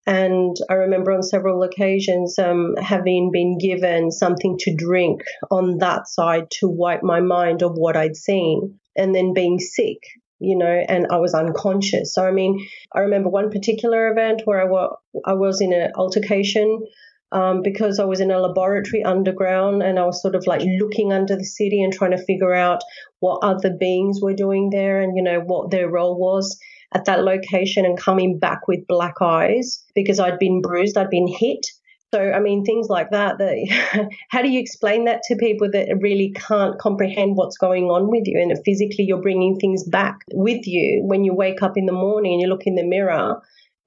[0.04, 6.08] And I remember on several occasions um, having been given something to drink on that
[6.08, 9.98] side to wipe my mind of what I'd seen, and then being sick,
[10.40, 12.12] you know, and I was unconscious.
[12.12, 15.92] So, I mean, I remember one particular event where I, wa- I was in an
[15.94, 16.84] altercation
[17.32, 21.12] um, because I was in a laboratory underground and I was sort of like looking
[21.12, 22.82] under the city and trying to figure out
[23.20, 26.58] what other beings were doing there and, you know, what their role was
[26.92, 31.28] at that location and coming back with black eyes because I'd been bruised, I'd been
[31.28, 31.66] hit.
[32.12, 35.96] So, I mean, things like that, that how do you explain that to people that
[36.00, 38.40] really can't comprehend what's going on with you?
[38.40, 42.32] And physically, you're bringing things back with you when you wake up in the morning
[42.32, 43.40] and you look in the mirror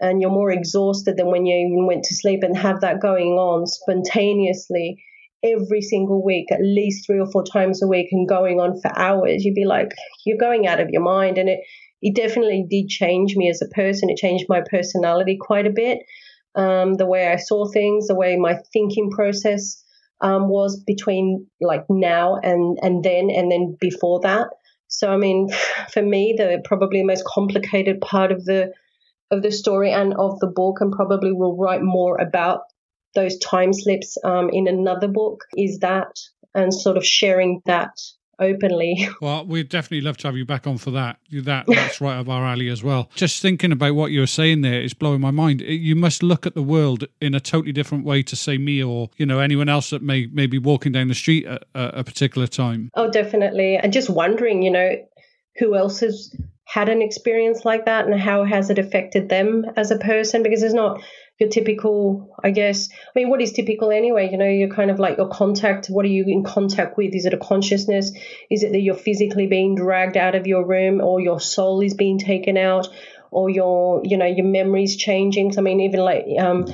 [0.03, 3.29] and you're more exhausted than when you even went to sleep and have that going
[3.29, 5.01] on spontaneously
[5.41, 8.91] every single week, at least three or four times a week, and going on for
[8.99, 9.91] hours, you'd be like,
[10.25, 11.37] you're going out of your mind.
[11.37, 11.59] And it,
[12.01, 14.09] it definitely did change me as a person.
[14.09, 15.99] It changed my personality quite a bit.
[16.53, 19.81] Um, the way I saw things, the way my thinking process
[20.19, 24.49] um, was between like now and, and then, and then before that.
[24.89, 25.47] So, I mean,
[25.93, 28.73] for me, the probably the most complicated part of the
[29.33, 32.61] of the story and of the book, and probably will write more about
[33.15, 36.17] those time slips um, in another book, is that
[36.55, 37.91] and sort of sharing that
[38.39, 39.07] openly.
[39.21, 41.17] Well, we'd definitely love to have you back on for that.
[41.31, 43.09] That that's right up our alley as well.
[43.15, 45.61] Just thinking about what you were saying there is blowing my mind.
[45.61, 49.09] You must look at the world in a totally different way to say me or
[49.17, 52.03] you know anyone else that may may be walking down the street at, at a
[52.03, 52.89] particular time.
[52.95, 53.77] Oh, definitely.
[53.77, 54.95] And just wondering, you know,
[55.57, 56.35] who else has
[56.65, 60.43] had an experience like that and how has it affected them as a person?
[60.43, 61.01] Because it's not
[61.39, 64.29] your typical i guess i mean what is typical anyway?
[64.31, 67.13] You know you're kind of like your contact what are you in contact with?
[67.15, 68.11] Is it a consciousness?
[68.51, 71.95] Is it that you're physically being dragged out of your room or your soul is
[71.95, 72.87] being taken out
[73.31, 75.51] or your you know your memories changing?
[75.53, 76.65] So, i mean even like um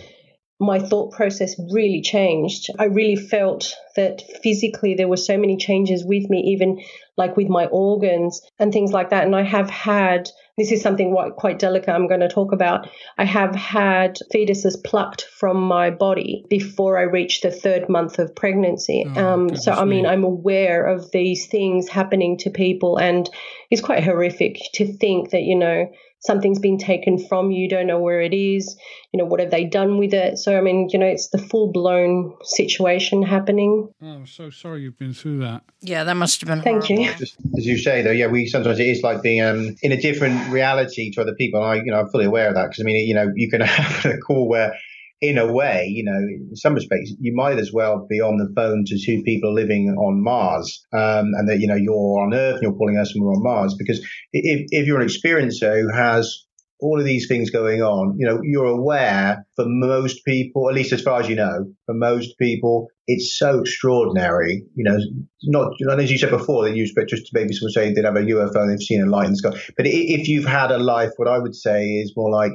[0.60, 2.68] my thought process really changed.
[2.78, 6.82] I really felt that physically there were so many changes with me, even
[7.16, 9.26] like with my organs and things like that.
[9.26, 10.30] And I have had
[10.60, 12.90] this is something quite, quite delicate I'm going to talk about.
[13.18, 18.36] I have had fetuses plucked from my body before I reached the third month of
[18.36, 19.06] pregnancy.
[19.16, 20.10] Oh, um, so, I mean, me.
[20.10, 23.30] I'm aware of these things happening to people, and
[23.72, 25.90] it's quite horrific to think that, you know,
[26.20, 28.78] something's been taken from you, don't know where it is,
[29.14, 30.38] you know, what have they done with it?
[30.38, 33.90] So, I mean, you know, it's the full blown situation happening.
[34.02, 35.64] Oh, I'm so sorry you've been through that.
[35.82, 37.06] Yeah, that must have been Thank horrible.
[37.06, 37.16] you.
[37.16, 40.02] Just, as you say, though, yeah, we sometimes it is like being um, in a
[40.02, 41.62] different reality to other people.
[41.64, 43.50] And I, you know, I'm fully aware of that because I mean, you know, you
[43.50, 44.74] can have a call where
[45.22, 48.52] in a way, you know, in some respects, you might as well be on the
[48.56, 52.56] phone to two people living on Mars, um, and that you know you're on Earth
[52.56, 53.76] and you're calling us and we're on Mars.
[53.78, 54.00] Because
[54.32, 56.46] if if you're an experiencer who has
[56.82, 60.94] all of these things going on, you know, you're aware for most people, at least
[60.94, 64.64] as far as you know, for most people, it's so extraordinary.
[64.76, 64.98] You know,
[65.44, 68.06] not, and as you said before, that you expect just to maybe someone say they'd
[68.06, 69.50] have a UFO and they've seen a light in the sky.
[69.76, 72.54] But if you've had a life, what I would say is more like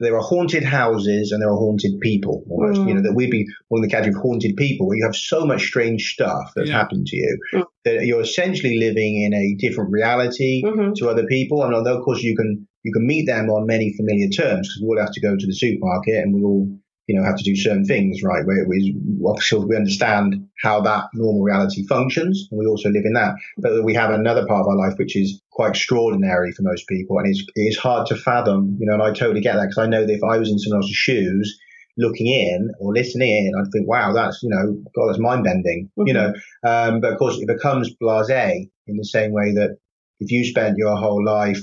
[0.00, 2.80] there are haunted houses and there are haunted people almost.
[2.80, 2.88] Mm.
[2.88, 5.16] You know, that we'd be one of the category of haunted people where you have
[5.16, 6.76] so much strange stuff that's yeah.
[6.76, 7.64] happened to you mm.
[7.84, 10.92] that you're essentially living in a different reality mm-hmm.
[10.96, 11.62] to other people.
[11.62, 14.82] And although of course you can you can meet them on many familiar terms because
[14.82, 16.68] we all have to go to the supermarket and we all
[17.06, 18.46] you know, have to do certain things, right?
[18.46, 18.96] Where we,
[19.26, 23.34] obviously we understand how that normal reality functions, and we also live in that.
[23.58, 27.18] But we have another part of our life which is quite extraordinary for most people,
[27.18, 28.94] and it's it's hard to fathom, you know.
[28.94, 30.96] And I totally get that because I know that if I was in someone else's
[30.96, 31.58] shoes,
[31.96, 35.90] looking in or listening in, I'd think, wow, that's you know, God, that's mind bending,
[35.98, 36.06] mm-hmm.
[36.06, 36.32] you know.
[36.64, 39.76] Um, but of course, it becomes blasé in the same way that
[40.20, 41.60] if you spent your whole life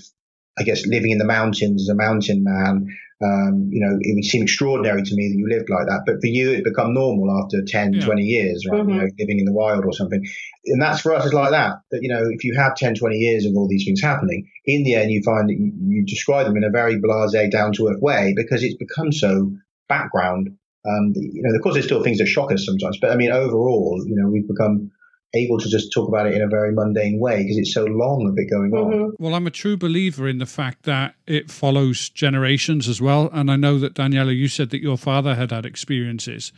[0.62, 2.88] I guess living in the mountains as a mountain man,
[3.24, 6.04] um, you know, it would seem extraordinary to me that you lived like that.
[6.06, 8.06] But for you, it become normal after 10, yeah.
[8.06, 8.82] 20 years, right?
[8.82, 8.90] Mm-hmm.
[8.90, 10.24] You know, living in the wild or something.
[10.66, 11.76] And that's for us, it's like that.
[11.92, 14.84] That, you know, if you have 10, 20 years of all these things happening, in
[14.84, 17.90] the end, you find that you, you describe them in a very blase, down to
[17.90, 19.52] earth way because it's become so
[19.88, 20.50] background.
[20.84, 23.32] Um, you know, of course, there's still things that shock us sometimes, but I mean,
[23.32, 24.92] overall, you know, we've become
[25.34, 28.28] able to just talk about it in a very mundane way because it's so long
[28.28, 29.04] of it going mm-hmm.
[29.04, 29.14] on.
[29.20, 33.30] Well, I'm a true believer in the fact that it follows generations as well.
[33.32, 36.52] And I know that, Daniela, you said that your father had had experiences.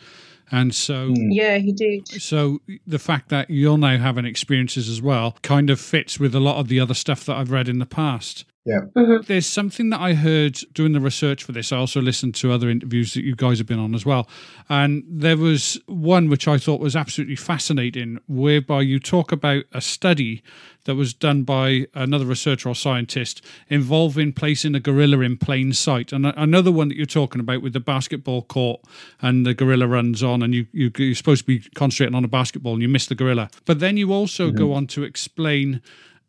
[0.51, 1.29] And so, mm.
[1.31, 2.07] yeah, he did.
[2.07, 6.39] So the fact that you're now having experiences as well kind of fits with a
[6.39, 8.45] lot of the other stuff that I've read in the past.
[8.65, 8.81] Yeah.
[8.95, 9.25] Mm-hmm.
[9.27, 11.73] There's something that I heard doing the research for this.
[11.73, 14.29] I also listened to other interviews that you guys have been on as well.
[14.69, 19.81] And there was one which I thought was absolutely fascinating, whereby you talk about a
[19.81, 20.43] study
[20.85, 26.13] that was done by another researcher or scientist involving placing a gorilla in plain sight.
[26.13, 28.81] And another one that you're talking about with the basketball court
[29.21, 32.29] and the gorilla runs on, and you, you, are supposed to be concentrating on a
[32.29, 33.49] basketball and you miss the gorilla.
[33.65, 34.57] But then you also mm-hmm.
[34.57, 35.81] go on to explain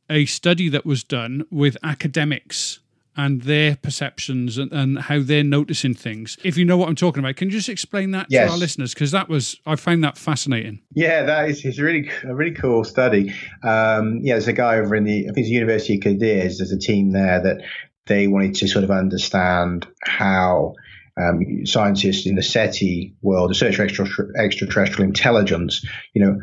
[0.09, 2.81] a study that was done with academics
[3.17, 6.37] and their perceptions and, and, how they're noticing things.
[6.43, 8.49] If you know what I'm talking about, can you just explain that yes.
[8.49, 8.93] to our listeners?
[8.93, 10.81] Because that was I found that fascinating.
[10.95, 13.33] Yeah, that is it's really a really cool study.
[13.63, 16.59] Um, yeah, there's a guy over in the I think it's University of Cadiz.
[16.59, 17.63] There's a team there that
[18.07, 20.75] they wanted to sort of understand how
[21.17, 26.39] um, scientists in the SETI world, the search for extra, extraterrestrial intelligence, you know,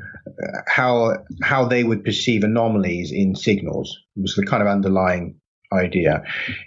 [0.68, 5.36] how how they would perceive anomalies in signals was the kind of underlying
[5.74, 6.24] idea.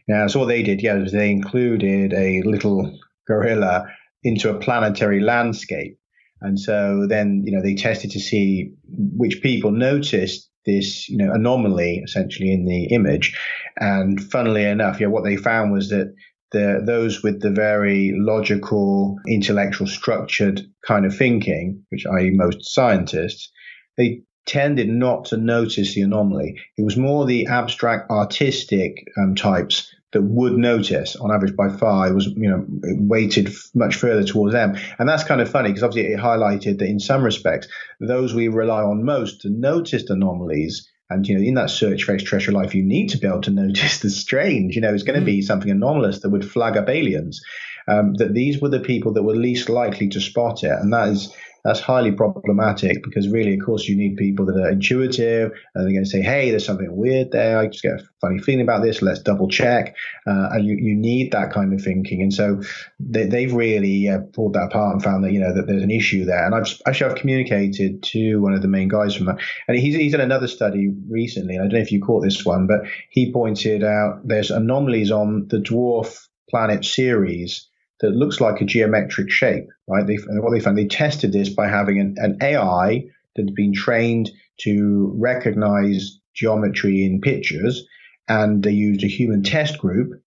[0.08, 3.86] Now, so what they did, yeah, was they included a little gorilla
[4.22, 5.98] into a planetary landscape,
[6.40, 11.32] and so then you know they tested to see which people noticed this you know
[11.32, 13.38] anomaly essentially in the image,
[13.78, 16.14] and funnily enough, yeah, what they found was that
[16.54, 22.30] the, those with the very logical, intellectual, structured kind of thinking, which i.e.
[22.30, 23.50] most scientists,
[23.98, 26.58] they tended not to notice the anomaly.
[26.78, 32.08] It was more the abstract, artistic um, types that would notice on average by far.
[32.08, 34.76] It was, you know, weighted much further towards them.
[34.98, 37.66] And that's kind of funny because obviously it highlighted that in some respects,
[38.00, 42.12] those we rely on most to notice anomalies and you know, in that search for
[42.12, 44.74] extraterrestrial life, you need to be able to notice the strange.
[44.74, 45.44] You know, it's going to be mm.
[45.44, 47.42] something anomalous that would flag up aliens.
[47.86, 51.08] Um, that these were the people that were least likely to spot it, and that
[51.10, 51.34] is
[51.64, 55.94] that's highly problematic because really, of course, you need people that are intuitive and they're
[55.94, 57.58] going to say, "Hey, there's something weird there.
[57.58, 59.00] I just get a funny feeling about this.
[59.00, 59.96] Let's double check."
[60.26, 62.20] Uh, and you, you need that kind of thinking.
[62.20, 62.60] And so
[63.00, 65.90] they, have really uh, pulled that apart and found that you know that there's an
[65.90, 66.44] issue there.
[66.44, 69.94] And I've actually I've communicated to one of the main guys from that, and he's
[69.94, 71.54] he's done another study recently.
[71.54, 75.10] And I don't know if you caught this one, but he pointed out there's anomalies
[75.10, 80.06] on the dwarf planet Ceres that looks like a geometric shape, right?
[80.06, 83.04] They, what they found, they tested this by having an, an AI
[83.36, 84.30] that had been trained
[84.60, 87.86] to recognize geometry in pictures
[88.28, 90.20] and they used a human test group,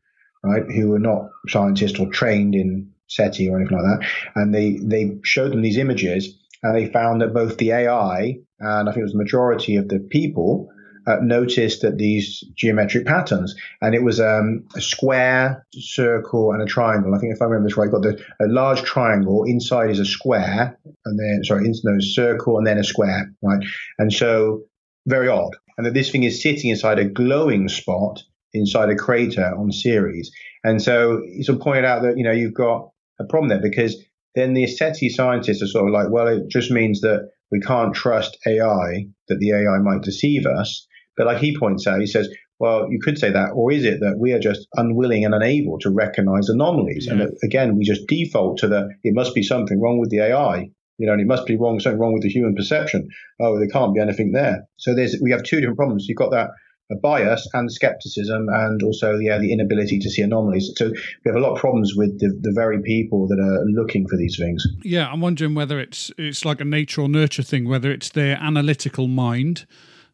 [0.43, 4.77] right, who were not scientists or trained in SETI or anything like that, and they
[4.83, 9.01] they showed them these images, and they found that both the AI and I think
[9.01, 10.69] it was the majority of the people
[11.07, 16.65] uh, noticed that these geometric patterns, and it was um, a square, circle, and a
[16.65, 17.15] triangle.
[17.15, 20.05] I think if I remember this right, got the a large triangle inside is a
[20.05, 23.65] square, and then sorry, no circle, and then a square, right?
[23.97, 24.63] And so
[25.05, 29.53] very odd, and that this thing is sitting inside a glowing spot inside a crater
[29.57, 30.31] on Ceres,
[30.63, 32.89] and so it's pointed out that you know you've got
[33.19, 33.95] a problem there because
[34.35, 37.95] then the SETI scientists are sort of like, well, it just means that we can't
[37.95, 40.87] trust AI, that the AI might deceive us.
[41.17, 43.99] But like he points out, he says, well, you could say that, or is it
[43.99, 47.07] that we are just unwilling and unable to recognize anomalies?
[47.07, 47.13] Yeah.
[47.13, 50.69] And again, we just default to the, it must be something wrong with the AI.
[50.99, 53.09] You know, and it must be wrong, something wrong with the human perception.
[53.39, 54.67] Oh, there can't be anything there.
[54.77, 56.07] So there's, we have two different problems.
[56.07, 56.49] You've got that
[56.91, 60.95] a bias and skepticism and also yeah the inability to see anomalies so we
[61.25, 64.37] have a lot of problems with the, the very people that are looking for these
[64.37, 68.09] things yeah i'm wondering whether it's it's like a nature or nurture thing whether it's
[68.09, 69.65] their analytical mind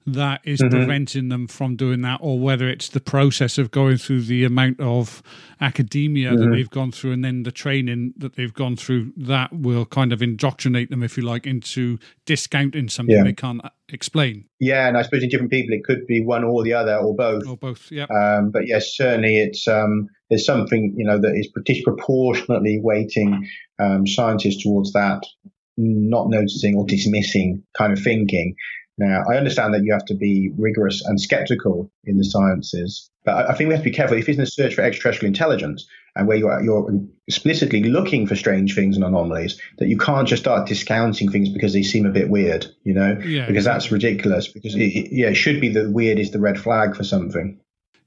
[0.06, 0.76] that is mm-hmm.
[0.76, 4.80] preventing them from doing that, or whether it's the process of going through the amount
[4.80, 5.24] of
[5.62, 6.42] academia mm-hmm.
[6.42, 10.12] that they've gone through and then the training that they've gone through that will kind
[10.12, 13.24] of indoctrinate them, if you like, into discounting something yeah.
[13.24, 14.46] they can't explain.
[14.60, 17.16] Yeah, and I suppose in different people it could be one or the other or
[17.16, 17.48] both.
[17.48, 18.06] Or both, yeah.
[18.06, 23.48] Um, but yes, certainly it's um, there's something you know that is disproportionately weighting
[23.80, 25.24] um, scientists towards that
[25.78, 28.56] not noticing or dismissing kind of thinking.
[28.98, 33.50] Now, I understand that you have to be rigorous and skeptical in the sciences, but
[33.50, 34.18] I think we have to be careful.
[34.18, 36.92] If it's in a search for extraterrestrial intelligence and where you're, you're
[37.28, 41.74] explicitly looking for strange things and anomalies, that you can't just start discounting things because
[41.74, 43.64] they seem a bit weird, you know, yeah, because exactly.
[43.64, 44.48] that's ridiculous.
[44.48, 47.60] Because, it, it, yeah, it should be that weird is the red flag for something.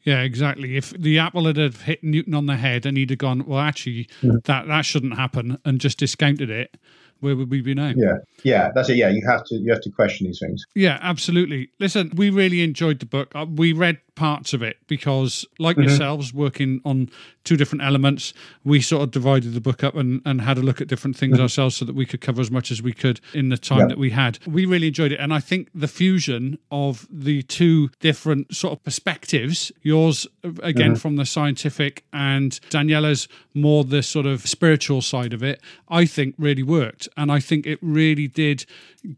[0.02, 0.76] Yeah, exactly.
[0.76, 4.08] If the apple had hit Newton on the head and he'd have gone, well, actually,
[4.22, 4.36] mm-hmm.
[4.44, 6.76] that, that shouldn't happen and just discounted it,
[7.20, 7.92] where would we be now?
[7.96, 8.96] Yeah, yeah, that's it.
[8.96, 10.64] Yeah, you have to you have to question these things.
[10.74, 11.70] Yeah, absolutely.
[11.78, 13.34] Listen, we really enjoyed the book.
[13.34, 15.88] Uh, we read parts of it because, like mm-hmm.
[15.88, 17.08] yourselves, working on
[17.44, 20.80] two different elements, we sort of divided the book up and, and had a look
[20.80, 21.42] at different things mm-hmm.
[21.42, 23.98] ourselves so that we could cover as much as we could in the time that
[23.98, 24.38] we had.
[24.46, 25.20] We really enjoyed it.
[25.20, 30.94] And I think the fusion of the two different sort of perspectives, yours again mm-hmm.
[30.94, 36.34] from the scientific and Daniela's more the sort of spiritual side of it, I think
[36.38, 37.08] really worked.
[37.16, 38.66] And I think it really did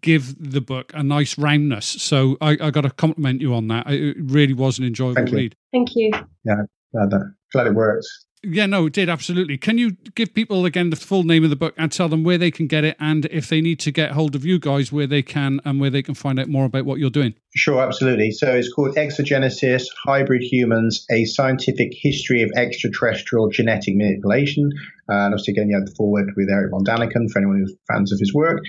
[0.02, 1.86] give the book a nice roundness.
[1.86, 3.90] So I, I got to compliment you on that.
[3.90, 5.56] It really was an enjoyable Thank read.
[5.72, 6.10] Thank you.
[6.44, 6.62] Yeah,
[6.92, 8.24] glad, that, glad it works.
[8.44, 9.58] Yeah, no, it did absolutely.
[9.58, 12.38] Can you give people again the full name of the book and tell them where
[12.38, 15.08] they can get it, and if they need to get hold of you guys, where
[15.08, 17.34] they can and where they can find out more about what you're doing?
[17.56, 18.30] Sure, absolutely.
[18.30, 24.70] So it's called Exogenesis: Hybrid Humans: A Scientific History of Extraterrestrial Genetic Manipulation.
[25.08, 28.12] And obviously, again, you have the forward with Erich von Däniken for anyone who's fans
[28.12, 28.60] of his work.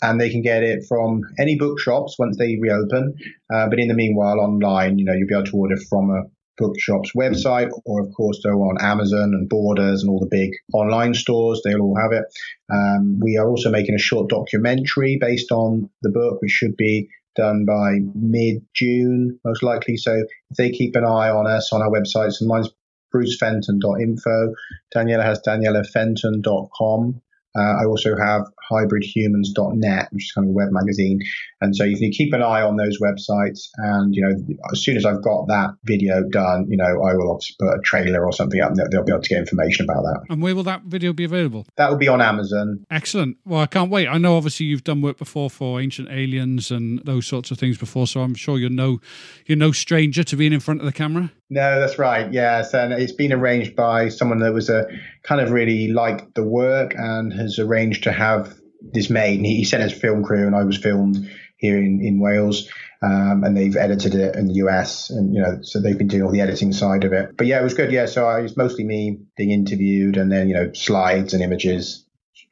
[0.00, 3.14] And they can get it from any bookshops once they reopen.
[3.52, 6.22] Uh, but in the meanwhile, online, you know, you'll be able to order from a
[6.58, 11.14] bookshop's website, or of course go on Amazon and Borders and all the big online
[11.14, 11.62] stores.
[11.64, 12.24] They'll all have it.
[12.72, 17.08] Um, we are also making a short documentary based on the book, which should be
[17.34, 19.96] done by mid June, most likely.
[19.96, 22.70] So if they keep an eye on us on our websites, and mine's
[23.14, 24.54] brucefenton.info.
[24.94, 27.20] Daniela has danielafenton.com.
[27.54, 31.20] Uh, I also have hybridhumans.net, which is kind of a web magazine.
[31.60, 33.68] And so you can keep an eye on those websites.
[33.76, 34.34] And, you know,
[34.72, 37.80] as soon as I've got that video done, you know, I will obviously put a
[37.82, 40.20] trailer or something up and they'll be able to get information about that.
[40.30, 41.66] And where will that video be available?
[41.76, 42.84] That will be on Amazon.
[42.90, 43.36] Excellent.
[43.44, 44.08] Well, I can't wait.
[44.08, 47.78] I know obviously you've done work before for Ancient Aliens and those sorts of things
[47.78, 48.06] before.
[48.06, 49.00] So I'm sure you're no,
[49.46, 51.32] you're no stranger to being in front of the camera.
[51.50, 52.32] No, that's right.
[52.32, 54.86] Yes, and it's been arranged by someone that was a
[55.22, 58.58] kind of really liked the work and has arranged to have
[58.92, 59.36] this made.
[59.36, 62.68] And he, he sent his film crew, and I was filmed here in in Wales,
[63.02, 66.22] um, and they've edited it in the US, and you know, so they've been doing
[66.22, 67.36] all the editing side of it.
[67.36, 67.92] But yeah, it was good.
[67.92, 72.04] Yeah, so I, it's mostly me being interviewed, and then you know, slides and images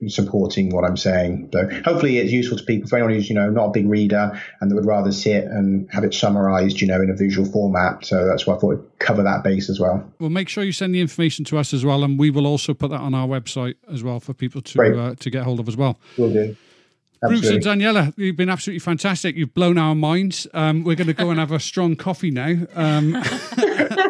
[0.09, 1.51] supporting what I'm saying.
[1.53, 4.41] So hopefully it's useful to people for anyone who's, you know, not a big reader
[4.61, 8.05] and that would rather sit and have it summarized, you know, in a visual format.
[8.05, 10.11] So that's why I thought I'd cover that base as well.
[10.19, 12.03] Well, make sure you send the information to us as well.
[12.03, 15.15] And we will also put that on our website as well for people to uh,
[15.17, 15.99] to get hold of as well.
[16.17, 16.57] Will do.
[17.23, 19.37] Bruce and Daniela, you've been absolutely fantastic.
[19.37, 20.47] You've blown our minds.
[20.55, 23.15] Um, we're going to go and have a strong coffee now um,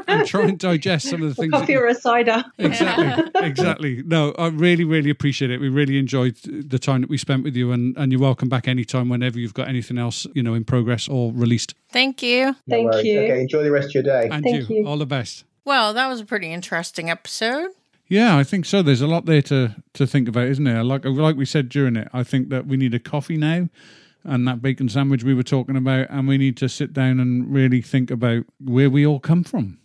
[0.06, 1.52] and try and digest some of the things.
[1.52, 2.44] Coffee or a cider.
[2.58, 4.02] Exactly, exactly.
[4.04, 5.60] No, I really, really appreciate it.
[5.60, 8.68] We really enjoyed the time that we spent with you, and, and you're welcome back
[8.68, 11.74] anytime whenever you've got anything else, you know, in progress or released.
[11.90, 12.54] Thank you.
[12.68, 13.20] Thank you.
[13.22, 14.28] Okay, enjoy the rest of your day.
[14.30, 14.76] And Thank you.
[14.76, 14.86] you.
[14.86, 15.44] All the best.
[15.64, 17.70] Well, that was a pretty interesting episode.
[18.10, 18.82] Yeah, I think so.
[18.82, 20.84] There's a lot there to, to think about, isn't there?
[20.84, 23.68] Like like we said during it, I think that we need a coffee now
[24.24, 27.52] and that bacon sandwich we were talking about, and we need to sit down and
[27.52, 29.78] really think about where we all come from.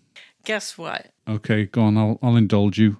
[0.44, 1.12] Guess what?
[1.28, 1.98] Okay, go on.
[1.98, 2.98] I'll I'll indulge you.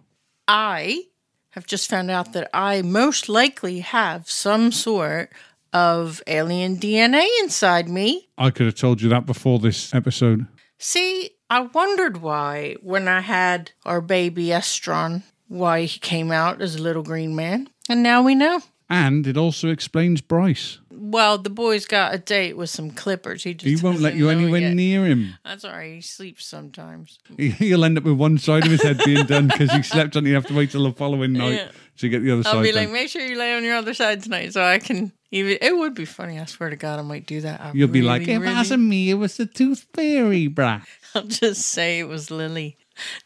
[0.48, 1.04] I
[1.52, 5.32] have just found out that I most likely have some sort
[5.74, 8.30] of alien DNA inside me.
[8.38, 10.48] I could have told you that before this episode.
[10.78, 16.76] See, I wondered why when I had our baby Estron, why he came out as
[16.76, 17.70] a little green man.
[17.90, 18.62] And now we know.
[18.90, 20.78] And it also explains Bryce.
[20.92, 23.44] Well, the boy's got a date with some clippers.
[23.44, 24.74] He just He won't let you anywhere yet.
[24.76, 25.36] near him.
[25.44, 25.96] That's all right.
[25.96, 27.18] He sleeps sometimes.
[27.36, 30.16] He- He'll end up with one side of his head being done because he slept
[30.16, 30.26] on.
[30.26, 30.30] it.
[30.30, 31.68] You have to wait till the following night Yeah.
[31.98, 32.56] to get the other side.
[32.58, 32.84] I'll be done.
[32.86, 35.58] like, make sure you lay on your other side tonight so I can even.
[35.62, 36.40] It would be funny.
[36.40, 37.62] I swear to God, I might do that.
[37.62, 40.84] I You'll be really, like, it really- wasn't me, it was the tooth fairy, bruh.
[41.16, 42.78] I'll just say it was Lily.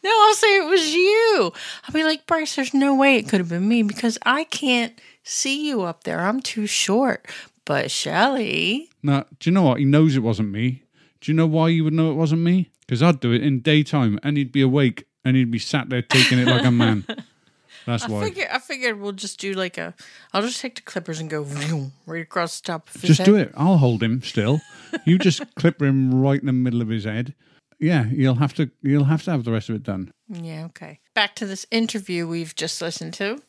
[0.02, 1.52] No, I'll say it was you.
[1.86, 5.00] I'll be like, Bryce, there's no way it could have been me because I can't
[5.22, 6.20] see you up there.
[6.20, 7.26] I'm too short.
[7.64, 9.78] But Shelly, Now, do you know what?
[9.78, 10.82] He knows it wasn't me.
[11.20, 12.70] Do you know why you would know it wasn't me?
[12.80, 16.02] Because I'd do it in daytime and he'd be awake and he'd be sat there
[16.02, 17.04] taking it like a man.
[17.90, 18.24] That's I why.
[18.24, 19.94] figure I figured we'll just do like a.
[20.32, 23.18] I'll just take the clippers and go vroom, right across the top of his Just
[23.18, 23.24] head.
[23.26, 23.52] do it.
[23.56, 24.60] I'll hold him still.
[25.04, 27.34] You just clip him right in the middle of his head.
[27.78, 28.70] Yeah, you'll have to.
[28.82, 30.12] You'll have to have the rest of it done.
[30.28, 31.00] Yeah, okay.
[31.14, 33.42] Back to this interview we've just listened to.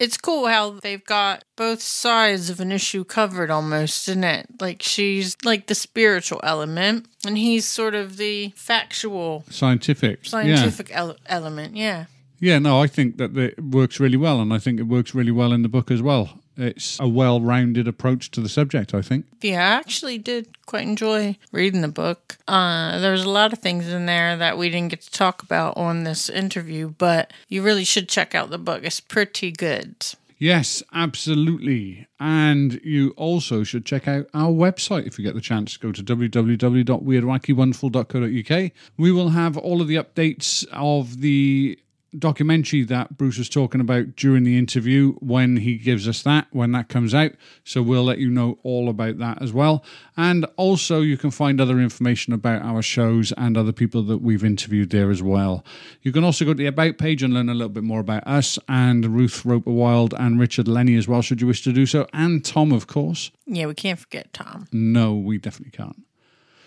[0.00, 4.46] It's cool how they've got both sides of an issue covered almost, isn't it?
[4.60, 10.24] Like she's like the spiritual element, and he's sort of the factual, Scientific.
[10.26, 11.76] scientific ele- element.
[11.76, 12.06] Yeah.
[12.44, 12.58] Yeah.
[12.58, 15.52] No, I think that it works really well, and I think it works really well
[15.52, 16.40] in the book as well.
[16.56, 18.92] It's a well-rounded approach to the subject.
[18.92, 19.24] I think.
[19.40, 22.36] Yeah, I actually did quite enjoy reading the book.
[22.46, 25.78] Uh, there's a lot of things in there that we didn't get to talk about
[25.78, 28.84] on this interview, but you really should check out the book.
[28.84, 30.04] It's pretty good.
[30.38, 32.06] Yes, absolutely.
[32.20, 35.78] And you also should check out our website if you get the chance.
[35.78, 38.72] Go to www.weirdwackiewonderful.co.uk.
[38.98, 41.78] We will have all of the updates of the
[42.18, 46.72] documentary that Bruce was talking about during the interview when he gives us that, when
[46.72, 47.32] that comes out.
[47.64, 49.84] So we'll let you know all about that as well.
[50.16, 54.44] And also, you can find other information about our shows and other people that we've
[54.44, 55.64] interviewed there as well.
[56.02, 58.26] You can also go to the About page and learn a little bit more about
[58.26, 61.86] us and Ruth Roper Wild and Richard Lenny as well, should you wish to do
[61.86, 62.06] so.
[62.12, 63.30] And Tom, of course.
[63.46, 64.68] Yeah, we can't forget Tom.
[64.72, 66.02] No, we definitely can't.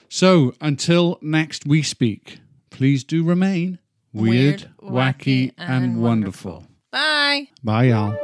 [0.10, 2.40] So until next we speak,
[2.70, 3.80] please do remain
[4.18, 6.66] weird, wacky, and wonderful.
[6.92, 7.48] Bye.
[7.64, 8.18] Bye, y'all.